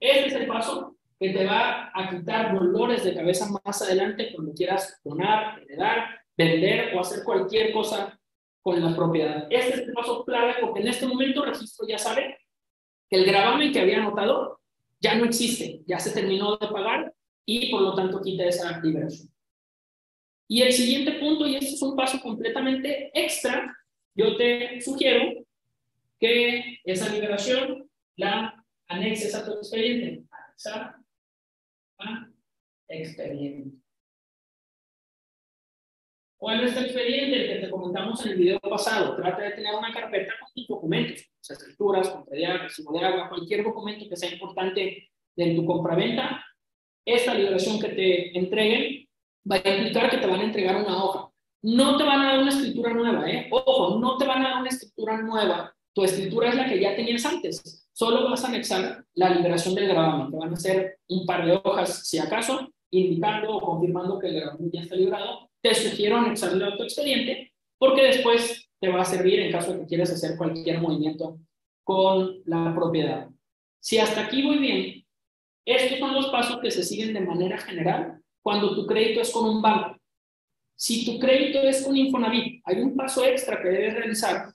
Ese 0.00 0.28
es 0.28 0.34
el 0.34 0.46
paso 0.46 0.96
que 1.18 1.30
te 1.30 1.44
va 1.44 1.90
a 1.94 2.08
quitar 2.08 2.54
dolores 2.54 3.04
de 3.04 3.14
cabeza 3.14 3.46
más 3.62 3.82
adelante 3.82 4.32
cuando 4.34 4.54
quieras 4.54 4.98
donar, 5.04 5.60
heredar, 5.60 6.08
vender 6.36 6.96
o 6.96 7.00
hacer 7.00 7.22
cualquier 7.24 7.72
cosa 7.72 8.18
con 8.62 8.82
la 8.82 8.96
propiedad. 8.96 9.46
Este 9.50 9.74
es 9.74 9.78
el 9.80 9.92
paso 9.92 10.24
clave 10.24 10.54
porque 10.62 10.80
en 10.80 10.88
este 10.88 11.06
momento 11.06 11.44
el 11.44 11.50
registro 11.50 11.86
ya 11.86 11.98
sabe 11.98 12.38
que 13.08 13.16
el 13.16 13.26
gravamen 13.26 13.70
que 13.70 13.80
había 13.80 13.98
anotado 13.98 14.60
ya 14.98 15.14
no 15.14 15.26
existe, 15.26 15.82
ya 15.86 15.98
se 15.98 16.12
terminó 16.12 16.56
de 16.56 16.68
pagar 16.68 17.12
y 17.50 17.68
por 17.68 17.82
lo 17.82 17.94
tanto 17.96 18.22
quita 18.22 18.44
esa 18.44 18.80
liberación. 18.80 19.28
Y 20.48 20.62
el 20.62 20.72
siguiente 20.72 21.18
punto, 21.18 21.48
y 21.48 21.56
este 21.56 21.74
es 21.74 21.82
un 21.82 21.96
paso 21.96 22.20
completamente 22.20 23.10
extra, 23.12 23.76
yo 24.14 24.36
te 24.36 24.80
sugiero 24.80 25.44
que 26.20 26.78
esa 26.84 27.12
liberación 27.12 27.90
la 28.16 28.64
anexes 28.86 29.34
a 29.34 29.44
tu 29.44 29.54
expediente. 29.54 30.24
Anexar 30.30 30.94
a 31.98 32.28
expediente. 32.86 33.76
¿Cuál 36.36 36.64
es 36.64 36.76
el 36.76 36.84
expediente? 36.84 37.36
El 37.36 37.60
que 37.60 37.66
te 37.66 37.70
comentamos 37.70 38.24
en 38.24 38.32
el 38.32 38.38
video 38.38 38.60
pasado. 38.60 39.16
Trata 39.16 39.42
de 39.42 39.50
tener 39.50 39.74
una 39.74 39.92
carpeta 39.92 40.34
con 40.38 40.52
tus 40.54 40.68
documentos, 40.68 41.28
escrituras, 41.48 42.10
contradiar, 42.10 42.60
recibo 42.60 42.96
de 42.96 43.04
agua, 43.04 43.28
cualquier 43.28 43.64
documento 43.64 44.08
que 44.08 44.16
sea 44.16 44.32
importante 44.32 45.10
de 45.34 45.54
tu 45.56 45.66
compraventa. 45.66 46.44
Esta 47.12 47.34
liberación 47.34 47.80
que 47.80 47.88
te 47.88 48.38
entreguen 48.38 49.08
va 49.50 49.56
a 49.56 49.68
implicar 49.68 50.10
que 50.10 50.18
te 50.18 50.26
van 50.26 50.40
a 50.40 50.44
entregar 50.44 50.76
una 50.76 51.04
hoja. 51.04 51.28
No 51.62 51.96
te 51.96 52.04
van 52.04 52.20
a 52.20 52.26
dar 52.28 52.38
una 52.38 52.50
escritura 52.50 52.94
nueva, 52.94 53.28
¿eh? 53.28 53.48
Ojo, 53.50 53.98
no 53.98 54.16
te 54.16 54.26
van 54.26 54.44
a 54.44 54.50
dar 54.50 54.60
una 54.60 54.68
escritura 54.68 55.20
nueva. 55.20 55.74
Tu 55.92 56.04
escritura 56.04 56.50
es 56.50 56.54
la 56.54 56.68
que 56.68 56.80
ya 56.80 56.94
tenías 56.94 57.26
antes. 57.26 57.88
Solo 57.92 58.30
vas 58.30 58.44
a 58.44 58.48
anexar 58.48 59.04
la 59.14 59.30
liberación 59.30 59.74
del 59.74 59.88
gravamen, 59.88 60.30
que 60.30 60.36
van 60.36 60.52
a 60.52 60.56
ser 60.56 60.98
un 61.08 61.26
par 61.26 61.44
de 61.44 61.60
hojas, 61.62 62.06
si 62.08 62.18
acaso, 62.18 62.70
indicando 62.90 63.56
o 63.56 63.60
confirmando 63.60 64.18
que 64.18 64.28
el 64.28 64.40
gravamen 64.40 64.70
ya 64.70 64.82
está 64.82 64.94
librado. 64.94 65.50
Te 65.60 65.74
sugiero 65.74 66.16
anexarlo 66.16 66.64
a 66.64 66.76
tu 66.76 66.84
expediente, 66.84 67.52
porque 67.76 68.04
después 68.04 68.70
te 68.78 68.88
va 68.88 69.02
a 69.02 69.04
servir 69.04 69.40
en 69.40 69.52
caso 69.52 69.72
de 69.72 69.80
que 69.80 69.86
quieras 69.86 70.12
hacer 70.12 70.38
cualquier 70.38 70.80
movimiento 70.80 71.38
con 71.84 72.40
la 72.46 72.72
propiedad. 72.74 73.28
Si 73.80 73.98
hasta 73.98 74.26
aquí 74.26 74.42
voy 74.42 74.58
bien, 74.58 74.99
estos 75.64 75.98
son 75.98 76.14
los 76.14 76.28
pasos 76.28 76.58
que 76.60 76.70
se 76.70 76.82
siguen 76.82 77.14
de 77.14 77.20
manera 77.20 77.58
general 77.58 78.20
cuando 78.42 78.74
tu 78.74 78.86
crédito 78.86 79.20
es 79.20 79.30
con 79.30 79.48
un 79.48 79.62
banco. 79.62 79.96
Si 80.74 81.04
tu 81.04 81.18
crédito 81.18 81.60
es 81.60 81.82
con 81.84 81.96
Infonavit, 81.96 82.62
hay 82.64 82.80
un 82.80 82.96
paso 82.96 83.24
extra 83.24 83.60
que 83.60 83.68
debes 83.68 83.94
realizar, 83.94 84.50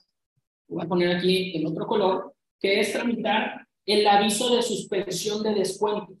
voy 0.68 0.84
a 0.84 0.88
poner 0.88 1.16
aquí 1.16 1.56
en 1.56 1.66
otro 1.66 1.86
color, 1.86 2.34
que 2.60 2.80
es 2.80 2.92
tramitar 2.92 3.66
el 3.84 4.06
aviso 4.06 4.54
de 4.54 4.62
suspensión 4.62 5.42
de 5.42 5.54
descuentos. 5.54 6.18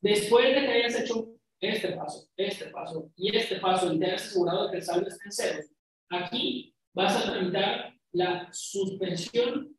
Después 0.00 0.54
de 0.54 0.60
que 0.60 0.68
hayas 0.68 1.00
hecho 1.00 1.34
este 1.58 1.92
paso, 1.92 2.28
este 2.36 2.66
paso 2.66 3.10
y 3.16 3.36
este 3.36 3.56
paso 3.56 3.92
y 3.92 3.98
te 3.98 4.06
hayas 4.06 4.26
asegurado 4.26 4.66
de 4.66 4.70
que 4.70 4.76
el 4.78 4.82
saldo 4.82 5.08
esté 5.08 5.24
en 5.24 5.32
cero, 5.32 5.64
aquí 6.08 6.74
vas 6.94 7.16
a 7.16 7.32
tramitar 7.32 7.94
la 8.12 8.48
suspensión, 8.52 9.76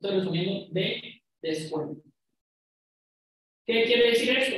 de 0.00 1.22
descuento. 1.40 2.02
¿Qué 3.64 3.84
quiere 3.84 4.10
decir 4.10 4.36
esto? 4.36 4.56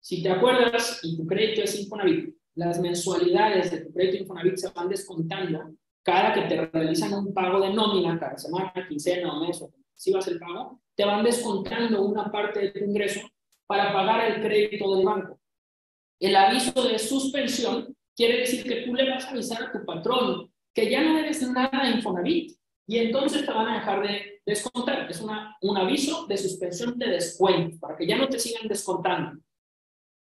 Si 0.00 0.22
te 0.22 0.30
acuerdas 0.30 1.00
y 1.02 1.16
tu 1.16 1.26
crédito 1.26 1.62
es 1.62 1.80
Infonavit, 1.80 2.34
las 2.54 2.80
mensualidades 2.80 3.70
de 3.70 3.80
tu 3.80 3.92
crédito 3.92 4.18
Infonavit 4.22 4.56
se 4.56 4.70
van 4.70 4.88
descontando 4.88 5.74
cada 6.02 6.32
que 6.32 6.42
te 6.42 6.66
realizan 6.66 7.12
un 7.12 7.34
pago 7.34 7.60
de 7.60 7.74
nómina, 7.74 8.18
cada 8.18 8.38
semana, 8.38 8.72
quincena 8.88 9.32
o 9.32 9.46
mes, 9.46 9.60
o 9.60 9.72
si 9.94 10.12
vas 10.12 10.26
el 10.28 10.38
pago, 10.38 10.80
te 10.94 11.04
van 11.04 11.24
descontando 11.24 12.02
una 12.02 12.30
parte 12.30 12.60
de 12.60 12.70
tu 12.70 12.84
ingreso 12.84 13.20
para 13.66 13.92
pagar 13.92 14.30
el 14.30 14.42
crédito 14.42 14.94
del 14.96 15.04
banco. 15.04 15.40
El 16.18 16.36
aviso 16.36 16.82
de 16.82 16.98
suspensión 16.98 17.94
quiere 18.14 18.38
decir 18.38 18.64
que 18.64 18.82
tú 18.82 18.94
le 18.94 19.10
vas 19.10 19.24
a 19.26 19.30
avisar 19.30 19.62
a 19.62 19.72
tu 19.72 19.84
patrón 19.84 20.52
que 20.72 20.90
ya 20.90 21.02
no 21.02 21.16
debes 21.16 21.42
nada 21.50 21.90
Infonavit 21.90 22.59
y 22.90 22.98
entonces 22.98 23.46
te 23.46 23.52
van 23.52 23.68
a 23.68 23.74
dejar 23.74 24.02
de 24.02 24.42
descontar. 24.44 25.08
Es 25.08 25.20
una, 25.20 25.56
un 25.62 25.78
aviso 25.78 26.26
de 26.26 26.36
suspensión 26.36 26.98
de 26.98 27.06
descuento 27.06 27.78
para 27.78 27.96
que 27.96 28.04
ya 28.04 28.16
no 28.16 28.28
te 28.28 28.36
sigan 28.36 28.66
descontando. 28.66 29.40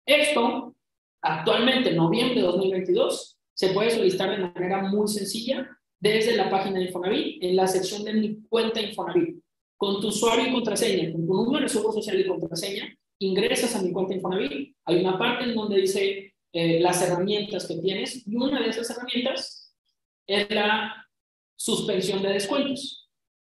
Esto, 0.05 0.75
actualmente, 1.19 1.89
en 1.89 1.95
noviembre 1.95 2.35
de 2.35 2.45
2022, 2.45 3.39
se 3.55 3.69
puede 3.69 3.89
solicitar 3.89 4.29
de 4.29 4.38
manera 4.38 4.83
muy 4.83 5.07
sencilla 5.07 5.67
desde 5.99 6.38
la 6.38 6.47
página 6.47 6.77
de 6.77 6.85
Infonavit, 6.85 7.43
en 7.43 7.55
la 7.55 7.65
sección 7.65 8.03
de 8.03 8.13
mi 8.13 8.43
cuenta 8.43 8.79
Infonavit. 8.79 9.39
Con 9.75 9.99
tu 9.99 10.09
usuario 10.09 10.49
y 10.49 10.53
contraseña, 10.53 11.11
con 11.11 11.25
tu 11.25 11.33
número 11.33 11.63
de 11.63 11.69
seguro 11.69 11.93
social 11.93 12.19
y 12.19 12.27
contraseña, 12.27 12.95
ingresas 13.17 13.75
a 13.75 13.81
mi 13.81 13.91
cuenta 13.91 14.13
Infonavit. 14.13 14.75
Hay 14.85 15.01
una 15.01 15.17
parte 15.17 15.45
en 15.45 15.55
donde 15.55 15.81
dice 15.81 16.35
eh, 16.53 16.79
las 16.79 17.01
herramientas 17.01 17.67
que 17.67 17.77
tienes 17.77 18.27
y 18.27 18.35
una 18.35 18.61
de 18.61 18.69
esas 18.69 18.91
herramientas 18.91 19.73
es 20.27 20.47
la 20.51 21.09
suspensión 21.60 22.22
de 22.24 22.30
descuentos. 22.30 23.10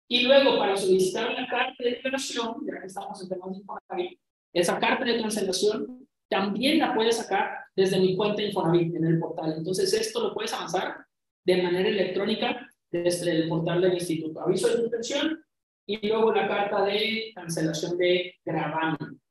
Y 0.10 0.24
luego, 0.24 0.58
para 0.58 0.76
solicitar 0.76 1.30
una 1.30 1.48
carta 1.48 1.76
de 1.84 1.92
declaración, 1.92 2.56
ya 2.66 2.82
que 2.82 2.88
estamos 2.88 3.22
en 3.22 3.30
temas 3.30 3.52
de 3.52 3.58
Infonavit, 3.58 4.20
esa 4.52 4.80
carta 4.80 5.06
de 5.06 5.22
cancelación 5.22 6.08
también 6.28 6.80
la 6.80 6.96
puedes 6.96 7.18
sacar 7.18 7.60
desde 7.76 8.00
mi 8.00 8.16
cuenta 8.16 8.42
Infonavit 8.42 8.96
en 8.96 9.06
el 9.06 9.20
portal. 9.20 9.54
Entonces, 9.56 9.94
esto 9.94 10.22
lo 10.22 10.34
puedes 10.34 10.52
avanzar 10.54 11.06
de 11.46 11.62
manera 11.62 11.88
electrónica 11.88 12.68
desde 12.92 13.32
el 13.32 13.50
portal 13.50 13.82
del 13.82 13.94
instituto. 13.94 14.42
Aviso 14.42 14.68
de 14.70 14.78
suspensión 14.78 15.46
y 15.86 16.08
luego 16.08 16.34
la 16.34 16.48
carta 16.48 16.84
de 16.86 17.32
cancelación 17.36 17.96
de 17.98 18.34
gravamen. 18.44 19.22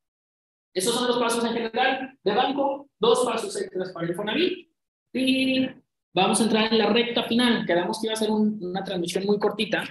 Esos 0.73 0.95
son 0.95 1.07
los 1.07 1.17
pasos 1.17 1.43
en 1.43 1.53
general 1.53 2.17
de 2.23 2.33
banco, 2.33 2.89
dos 2.97 3.25
pasos 3.25 3.59
extras 3.59 3.91
para 3.91 4.07
Infonavit. 4.07 4.69
Y 5.11 5.67
vamos 6.13 6.39
a 6.39 6.43
entrar 6.43 6.71
en 6.71 6.77
la 6.77 6.87
recta 6.87 7.23
final. 7.23 7.65
Quedamos 7.65 7.99
que 7.99 8.07
iba 8.07 8.13
a 8.13 8.17
ser 8.17 8.31
una 8.31 8.83
transmisión 8.83 9.25
muy 9.25 9.39
cortita. 9.39 9.83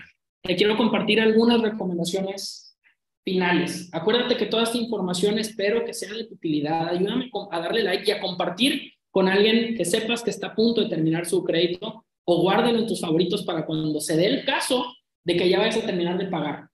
Le 0.43 0.57
quiero 0.57 0.77
compartir 0.77 1.21
algunas 1.21 1.61
recomendaciones 1.61 2.77
finales. 3.25 3.91
Acuérdate 3.93 4.37
que 4.37 4.47
toda 4.47 4.63
esta 4.63 4.79
información 4.79 5.39
espero 5.39 5.85
que 5.85 5.93
sea 5.93 6.13
de 6.13 6.25
tu 6.25 6.35
utilidad. 6.35 6.89
Ayúdame 6.89 7.31
a 7.51 7.61
darle 7.61 7.83
like 7.83 8.05
y 8.07 8.13
a 8.13 8.21
compartir 8.21 8.93
con 9.11 9.29
alguien 9.29 9.75
que 9.75 9.85
sepas 9.85 10.23
que 10.23 10.31
está 10.31 10.49
a 10.49 10.55
punto 10.55 10.81
de 10.81 10.89
terminar 10.89 11.27
su 11.27 11.43
crédito 11.45 12.05
o 12.25 12.43
guárdalo 12.43 12.79
en 12.79 12.87
tus 12.87 13.01
favoritos 13.01 13.43
para 13.43 13.65
cuando 13.65 14.01
se 14.01 14.17
dé 14.17 14.27
el 14.27 14.45
caso 14.45 14.85
de 15.25 15.37
que 15.37 15.49
ya 15.49 15.59
vayas 15.59 15.79
a 15.79 15.87
terminar 15.87 16.19
de 16.19 16.27
pagar. 16.27 16.69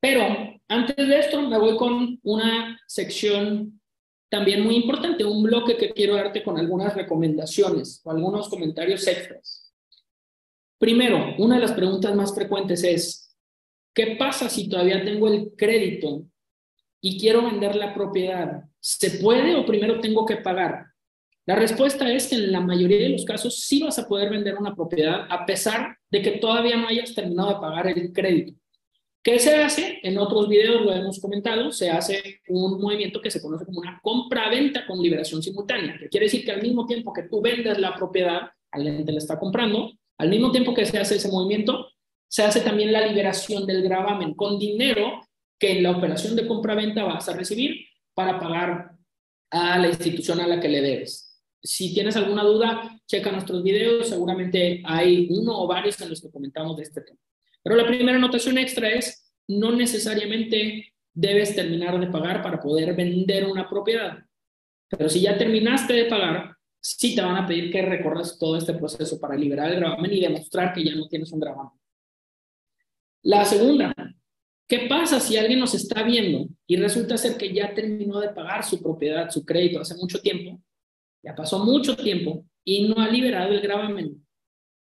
Pero 0.00 0.22
antes 0.68 0.96
de 0.96 1.18
esto 1.18 1.40
me 1.42 1.58
voy 1.58 1.76
con 1.76 2.18
una 2.22 2.78
sección 2.86 3.80
también 4.34 4.64
muy 4.64 4.74
importante, 4.74 5.24
un 5.24 5.44
bloque 5.44 5.76
que 5.76 5.92
quiero 5.92 6.16
darte 6.16 6.42
con 6.42 6.58
algunas 6.58 6.92
recomendaciones 6.92 8.00
o 8.02 8.10
algunos 8.10 8.48
comentarios 8.48 9.06
extras. 9.06 9.72
Primero, 10.76 11.36
una 11.38 11.54
de 11.54 11.60
las 11.60 11.70
preguntas 11.70 12.12
más 12.16 12.34
frecuentes 12.34 12.82
es, 12.82 13.32
¿qué 13.94 14.16
pasa 14.18 14.48
si 14.48 14.68
todavía 14.68 15.04
tengo 15.04 15.28
el 15.28 15.52
crédito 15.56 16.24
y 17.00 17.16
quiero 17.16 17.44
vender 17.44 17.76
la 17.76 17.94
propiedad? 17.94 18.64
¿Se 18.80 19.12
puede 19.20 19.54
o 19.54 19.64
primero 19.64 20.00
tengo 20.00 20.26
que 20.26 20.38
pagar? 20.38 20.86
La 21.46 21.54
respuesta 21.54 22.12
es 22.12 22.26
que 22.26 22.34
en 22.34 22.50
la 22.50 22.58
mayoría 22.58 22.98
de 22.98 23.10
los 23.10 23.24
casos 23.24 23.60
sí 23.60 23.84
vas 23.84 24.00
a 24.00 24.08
poder 24.08 24.30
vender 24.30 24.56
una 24.56 24.74
propiedad 24.74 25.28
a 25.30 25.46
pesar 25.46 25.96
de 26.10 26.22
que 26.22 26.32
todavía 26.38 26.76
no 26.76 26.88
hayas 26.88 27.14
terminado 27.14 27.50
de 27.50 27.60
pagar 27.60 27.86
el 27.86 28.12
crédito. 28.12 28.58
¿Qué 29.24 29.38
se 29.38 29.56
hace? 29.56 30.00
En 30.02 30.18
otros 30.18 30.50
videos 30.50 30.82
lo 30.82 30.92
hemos 30.92 31.18
comentado, 31.18 31.72
se 31.72 31.88
hace 31.88 32.42
un 32.46 32.78
movimiento 32.78 33.22
que 33.22 33.30
se 33.30 33.40
conoce 33.40 33.64
como 33.64 33.80
una 33.80 33.98
compra-venta 34.02 34.86
con 34.86 35.00
liberación 35.00 35.42
simultánea, 35.42 35.96
que 35.98 36.10
quiere 36.10 36.26
decir 36.26 36.44
que 36.44 36.52
al 36.52 36.60
mismo 36.60 36.84
tiempo 36.86 37.10
que 37.10 37.22
tú 37.22 37.40
vendes 37.40 37.78
la 37.78 37.96
propiedad, 37.96 38.50
alguien 38.70 39.02
te 39.02 39.12
la 39.12 39.18
está 39.18 39.38
comprando, 39.38 39.90
al 40.18 40.28
mismo 40.28 40.52
tiempo 40.52 40.74
que 40.74 40.84
se 40.84 40.98
hace 40.98 41.16
ese 41.16 41.28
movimiento, 41.28 41.88
se 42.28 42.42
hace 42.42 42.60
también 42.60 42.92
la 42.92 43.06
liberación 43.06 43.64
del 43.64 43.82
gravamen 43.82 44.34
con 44.34 44.58
dinero 44.58 45.22
que 45.58 45.72
en 45.72 45.84
la 45.84 45.92
operación 45.92 46.36
de 46.36 46.46
compra-venta 46.46 47.02
vas 47.04 47.26
a 47.26 47.34
recibir 47.34 47.86
para 48.12 48.38
pagar 48.38 48.90
a 49.50 49.78
la 49.78 49.88
institución 49.88 50.38
a 50.40 50.46
la 50.46 50.60
que 50.60 50.68
le 50.68 50.82
debes. 50.82 51.40
Si 51.62 51.94
tienes 51.94 52.14
alguna 52.16 52.44
duda, 52.44 53.00
checa 53.06 53.32
nuestros 53.32 53.62
videos, 53.62 54.06
seguramente 54.06 54.82
hay 54.84 55.28
uno 55.30 55.62
o 55.62 55.66
varios 55.66 55.98
en 56.02 56.10
los 56.10 56.20
que 56.20 56.30
comentamos 56.30 56.76
de 56.76 56.82
este 56.82 57.00
tema. 57.00 57.18
Pero 57.64 57.76
la 57.76 57.86
primera 57.86 58.18
anotación 58.18 58.58
extra 58.58 58.90
es, 58.90 59.32
no 59.48 59.72
necesariamente 59.72 60.92
debes 61.14 61.56
terminar 61.56 61.98
de 61.98 62.08
pagar 62.08 62.42
para 62.42 62.60
poder 62.60 62.94
vender 62.94 63.46
una 63.46 63.68
propiedad. 63.68 64.18
Pero 64.88 65.08
si 65.08 65.22
ya 65.22 65.38
terminaste 65.38 65.94
de 65.94 66.04
pagar, 66.04 66.54
sí 66.78 67.14
te 67.14 67.22
van 67.22 67.36
a 67.36 67.46
pedir 67.46 67.72
que 67.72 67.80
recorras 67.80 68.38
todo 68.38 68.58
este 68.58 68.74
proceso 68.74 69.18
para 69.18 69.34
liberar 69.34 69.72
el 69.72 69.80
gravamen 69.80 70.12
y 70.12 70.20
demostrar 70.20 70.74
que 70.74 70.84
ya 70.84 70.94
no 70.94 71.08
tienes 71.08 71.32
un 71.32 71.40
gravamen. 71.40 71.72
La 73.22 73.46
segunda, 73.46 73.94
¿qué 74.68 74.86
pasa 74.86 75.18
si 75.18 75.38
alguien 75.38 75.60
nos 75.60 75.74
está 75.74 76.02
viendo 76.02 76.46
y 76.66 76.76
resulta 76.76 77.16
ser 77.16 77.38
que 77.38 77.54
ya 77.54 77.72
terminó 77.72 78.20
de 78.20 78.28
pagar 78.28 78.62
su 78.62 78.82
propiedad, 78.82 79.30
su 79.30 79.42
crédito 79.46 79.80
hace 79.80 79.94
mucho 79.94 80.20
tiempo? 80.20 80.60
Ya 81.22 81.34
pasó 81.34 81.64
mucho 81.64 81.96
tiempo 81.96 82.44
y 82.62 82.88
no 82.88 83.00
ha 83.00 83.08
liberado 83.08 83.52
el 83.52 83.62
gravamen 83.62 84.23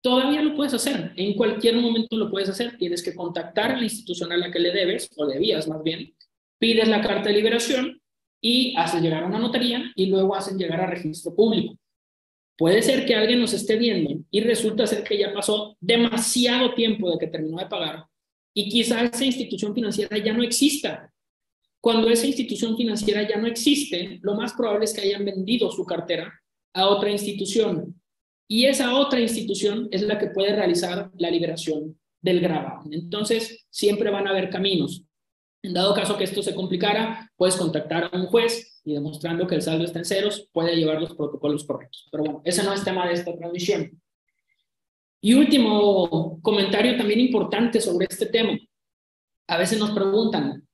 todavía 0.08 0.42
lo 0.42 0.56
puedes 0.56 0.74
hacer. 0.74 1.12
En 1.18 1.34
cualquier 1.34 1.76
momento 1.76 2.16
lo 2.16 2.32
puedes 2.32 2.48
hacer. 2.48 2.78
Tienes 2.78 3.04
que 3.04 3.14
contactar 3.14 3.72
a 3.72 3.78
la 3.78 3.84
institución 3.84 4.32
a 4.32 4.38
la 4.38 4.50
que 4.50 4.60
le 4.60 4.72
debes, 4.72 5.10
o 5.18 5.26
debías 5.26 5.68
más 5.68 5.84
bien, 5.84 6.16
pides 6.58 6.88
la 6.88 7.02
carta 7.02 7.28
de 7.28 7.36
liberación 7.36 8.02
y 8.42 8.74
haces 8.78 9.02
llegar 9.02 9.24
a 9.24 9.28
una 9.28 9.38
notaría 9.38 9.92
y 9.96 10.06
luego 10.06 10.34
hacen 10.34 10.58
llegar 10.58 10.80
a 10.80 10.88
registro 10.88 11.36
público. 11.36 11.78
Puede 12.58 12.82
ser 12.84 13.06
que 13.06 13.16
alguien 13.16 13.42
nos 13.42 13.52
esté 13.52 13.76
viendo 13.76 14.24
y 14.32 14.40
resulta 14.40 14.88
ser 14.88 15.04
que 15.04 15.18
ya 15.18 15.34
pasó 15.34 15.76
demasiado 15.82 16.74
tiempo 16.74 17.12
de 17.12 17.18
que 17.18 17.28
terminó 17.28 17.58
de 17.58 17.66
pagar 17.66 18.06
y 18.54 18.70
quizás 18.70 19.12
esa 19.14 19.26
institución 19.26 19.76
financiera 19.76 20.18
ya 20.18 20.32
no 20.32 20.42
exista. 20.42 21.12
Cuando 21.82 22.10
esa 22.10 22.26
institución 22.26 22.78
financiera 22.78 23.28
ya 23.28 23.36
no 23.36 23.46
existe, 23.46 24.20
lo 24.22 24.36
más 24.36 24.54
probable 24.54 24.86
es 24.86 24.94
que 24.94 25.02
hayan 25.02 25.26
vendido 25.26 25.70
su 25.70 25.86
cartera 25.86 26.34
a 26.74 26.88
otra 26.88 27.12
institución 27.12 28.02
y 28.48 28.66
esa 28.66 28.96
otra 28.96 29.20
institución 29.20 29.90
es 29.92 30.02
la 30.04 30.18
que 30.18 30.28
puede 30.28 30.56
realizar 30.56 31.12
la 31.18 31.30
liberación 31.30 32.00
del 32.22 32.40
gravamen. 32.40 32.94
Entonces, 32.94 33.66
siempre 33.70 34.10
van 34.10 34.28
a 34.28 34.32
haber 34.32 34.50
caminos. 34.50 35.04
En 35.62 35.74
dado 35.74 35.94
caso 35.94 36.18
que 36.18 36.24
esto 36.24 36.42
se 36.42 36.56
complicara, 36.56 37.30
puedes 37.36 37.58
contactar 37.58 38.10
a 38.12 38.18
un 38.18 38.28
juez 38.28 38.82
y 38.86 38.94
demostrando 38.94 39.48
que 39.48 39.56
el 39.56 39.62
saldo 39.62 39.84
está 39.84 40.00
en 40.00 40.06
ceros, 40.06 40.48
puede 40.54 40.76
llevar 40.76 41.02
los 41.02 41.14
protocolos 41.14 41.66
correctos. 41.66 42.08
Pero 42.10 42.24
bueno, 42.24 42.42
ese 42.46 42.64
no 42.64 42.74
es 42.74 42.86
tema 42.86 43.06
de 43.06 43.16
esta 43.16 43.36
transmisión. 43.36 44.02
Y 45.20 45.34
último 45.34 46.40
comentario 46.42 46.96
también 46.96 47.20
importante 47.20 47.82
sobre 47.82 48.08
este 48.10 48.28
tema. 48.28 48.58
A 49.48 49.58
veces 49.58 49.80
nos 49.80 49.92
preguntan, 49.92 50.66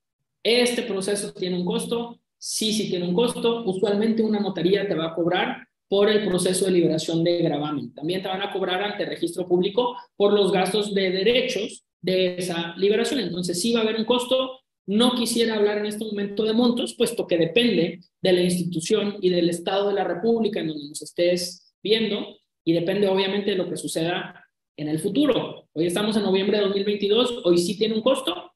¿este 0.44 0.84
proceso 0.84 1.34
tiene 1.34 1.58
un 1.58 1.66
costo? 1.66 2.20
Sí, 2.38 2.74
sí 2.74 2.90
tiene 2.90 3.08
un 3.08 3.16
costo. 3.16 3.64
Usualmente 3.64 4.22
una 4.22 4.40
notaría 4.40 4.88
te 4.88 4.94
va 4.94 5.08
a 5.08 5.16
cobrar 5.16 5.68
por 5.94 6.10
el 6.10 6.26
proceso 6.26 6.66
de 6.66 6.72
liberación 6.72 7.24
de 7.24 7.38
gravamen. 7.38 7.94
También 7.94 8.24
te 8.24 8.28
van 8.28 8.42
a 8.42 8.52
cobrar 8.52 8.82
ante 8.82 9.06
registro 9.06 9.46
público 9.46 9.96
por 10.16 10.34
los 10.34 10.52
gastos 10.52 10.92
de 10.92 11.12
derechos 11.12 11.84
de 12.02 12.36
esa 12.36 12.74
liberación. 12.78 13.20
Entonces 13.20 13.62
sí 13.62 13.74
va 13.74 13.82
a 13.82 13.84
haber 13.84 13.98
un 13.98 14.06
costo. 14.06 14.62
No 14.88 15.14
quisiera 15.14 15.54
hablar 15.54 15.78
en 15.78 15.86
este 15.86 16.04
momento 16.04 16.46
de 16.46 16.54
montos, 16.54 16.96
puesto 16.98 17.28
que 17.28 17.38
depende 17.38 18.00
de 18.20 18.34
la 18.34 18.42
institución 18.42 19.18
y 19.22 19.30
del 19.30 19.52
Estado 19.52 19.90
de 19.90 19.94
la 19.94 20.04
República 20.04 20.62
en 20.62 20.70
donde 20.70 20.88
nos 20.88 21.04
estés 21.04 21.76
viendo 21.84 22.26
y 22.66 22.74
depende 22.74 23.08
obviamente 23.08 23.52
de 23.52 23.58
lo 23.58 23.70
que 23.70 23.78
suceda 23.78 24.44
en 24.76 24.88
el 24.88 24.98
futuro. 24.98 25.68
Hoy 25.74 25.86
estamos 25.86 26.18
en 26.18 26.24
noviembre 26.24 26.58
de 26.58 26.64
2022, 26.64 27.42
hoy 27.44 27.60
sí 27.60 27.78
tiene 27.78 27.94
un 27.94 28.02
costo. 28.02 28.52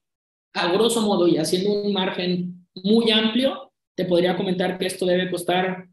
A 0.54 0.72
grosso 0.72 1.02
modo 1.02 1.28
y 1.28 1.36
haciendo 1.36 1.70
un 1.70 1.92
margen 1.92 2.66
muy 2.74 3.12
amplio, 3.12 3.70
te 3.94 4.06
podría 4.06 4.36
comentar 4.36 4.76
que 4.76 4.86
esto 4.86 5.06
debe 5.06 5.30
costar 5.30 5.88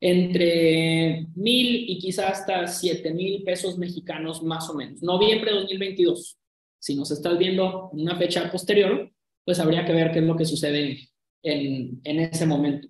entre 0.00 1.26
mil 1.34 1.90
y 1.90 1.98
quizás 1.98 2.40
hasta 2.40 2.66
siete 2.66 3.12
mil 3.14 3.42
pesos 3.42 3.78
mexicanos 3.78 4.42
más 4.42 4.68
o 4.68 4.74
menos. 4.74 5.02
Noviembre 5.02 5.52
de 5.52 5.60
2022. 5.60 6.36
Si 6.78 6.94
nos 6.94 7.10
estás 7.10 7.38
viendo 7.38 7.90
en 7.92 8.00
una 8.02 8.16
fecha 8.16 8.50
posterior, 8.50 9.10
pues 9.44 9.58
habría 9.58 9.84
que 9.84 9.92
ver 9.92 10.12
qué 10.12 10.18
es 10.18 10.24
lo 10.24 10.36
que 10.36 10.44
sucede 10.44 11.08
en, 11.42 12.00
en 12.04 12.20
ese 12.20 12.46
momento. 12.46 12.88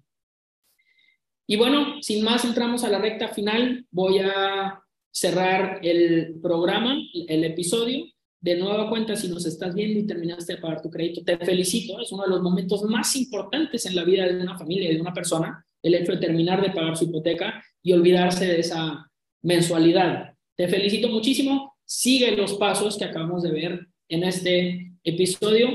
Y 1.47 1.57
bueno, 1.57 2.03
sin 2.03 2.25
más, 2.25 2.45
entramos 2.45 2.83
a 2.83 2.89
la 2.89 2.99
recta 2.99 3.29
final. 3.29 3.87
Voy 3.91 4.19
a 4.19 4.81
cerrar 5.13 5.81
el 5.83 6.41
programa, 6.43 6.97
el 7.29 7.45
episodio. 7.45 8.07
De 8.41 8.57
nueva 8.57 8.89
cuenta, 8.89 9.17
si 9.17 9.29
nos 9.29 9.47
estás 9.47 9.75
viendo 9.75 9.99
y 9.99 10.07
terminaste 10.07 10.55
de 10.55 10.61
pagar 10.61 10.83
tu 10.83 10.91
crédito, 10.91 11.23
te 11.25 11.39
felicito. 11.39 12.01
Es 12.01 12.13
uno 12.13 12.25
de 12.25 12.31
los 12.31 12.43
momentos 12.43 12.83
más 12.83 13.15
importantes 13.17 13.87
en 13.87 13.97
la 13.97 14.05
vida 14.05 14.27
de 14.27 14.41
una 14.41 14.59
familia 14.59 14.91
y 14.91 14.95
de 14.95 15.01
una 15.01 15.15
persona 15.15 15.66
el 15.87 15.95
hecho 15.95 16.13
de 16.13 16.19
terminar 16.19 16.61
de 16.61 16.71
pagar 16.71 16.97
su 16.97 17.05
hipoteca 17.05 17.63
y 17.83 17.93
olvidarse 17.93 18.47
de 18.47 18.61
esa 18.61 19.09
mensualidad. 19.43 20.35
Te 20.57 20.69
felicito 20.69 21.09
muchísimo. 21.09 21.77
Sigue 21.85 22.33
los 22.37 22.55
pasos 22.55 22.97
que 22.97 23.05
acabamos 23.05 23.45
de 23.45 23.53
ver 23.53 23.87
en 24.09 24.25
este 24.25 24.93
episodio. 25.05 25.69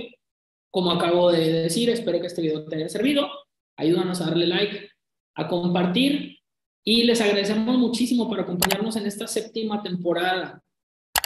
Como 0.70 0.92
acabo 0.92 1.32
de 1.32 1.64
decir, 1.64 1.90
espero 1.90 2.20
que 2.20 2.28
este 2.28 2.42
video 2.42 2.66
te 2.66 2.76
haya 2.76 2.90
servido. 2.90 3.30
Ayúdanos 3.78 4.20
a 4.22 4.26
darle 4.26 4.48
like, 4.48 4.90
a 5.36 5.48
compartir 5.48 6.38
y 6.84 7.04
les 7.04 7.22
agradecemos 7.22 7.78
muchísimo 7.78 8.28
por 8.28 8.40
acompañarnos 8.40 8.98
en 8.98 9.06
esta 9.06 9.28
séptima 9.28 9.82
temporada. 9.82 10.62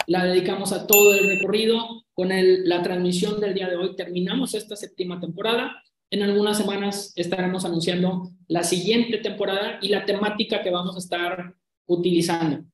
La 0.06 0.24
dedicamos 0.24 0.72
a 0.72 0.86
todo 0.86 1.14
el 1.14 1.26
recorrido 1.26 2.04
con 2.12 2.28
la 2.30 2.82
transmisión 2.82 3.40
del 3.40 3.54
día 3.54 3.68
de 3.68 3.76
hoy. 3.76 3.96
Terminamos 3.96 4.54
esta 4.54 4.76
séptima 4.76 5.18
temporada 5.18 5.82
en 6.10 6.22
algunas 6.22 6.58
semanas 6.58 7.12
estaremos 7.16 7.64
anunciando 7.64 8.30
la 8.48 8.62
siguiente 8.62 9.18
temporada 9.18 9.78
y 9.82 9.88
la 9.88 10.04
temática 10.04 10.62
que 10.62 10.70
vamos 10.70 10.94
a 10.94 10.98
estar 10.98 11.54
utilizando. 11.86 12.64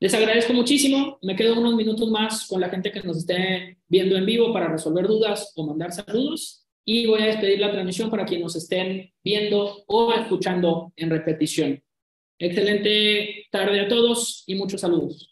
Les 0.00 0.14
agradezco 0.14 0.52
muchísimo. 0.52 1.18
Me 1.22 1.36
quedo 1.36 1.58
unos 1.60 1.76
minutos 1.76 2.10
más 2.10 2.46
con 2.48 2.60
la 2.60 2.68
gente 2.68 2.90
que 2.90 3.02
nos 3.02 3.18
esté 3.18 3.78
viendo 3.88 4.16
en 4.16 4.26
vivo 4.26 4.52
para 4.52 4.68
resolver 4.68 5.06
dudas 5.06 5.52
o 5.54 5.66
mandar 5.66 5.92
saludos. 5.92 6.66
Y 6.84 7.06
voy 7.06 7.22
a 7.22 7.26
despedir 7.26 7.60
la 7.60 7.70
transmisión 7.70 8.10
para 8.10 8.24
quienes 8.24 8.44
nos 8.44 8.56
estén 8.56 9.12
viendo 9.22 9.84
o 9.86 10.12
escuchando 10.12 10.92
en 10.96 11.10
repetición. 11.10 11.80
Excelente 12.36 13.46
tarde 13.52 13.80
a 13.80 13.86
todos 13.86 14.42
y 14.48 14.56
muchos 14.56 14.80
saludos. 14.80 15.31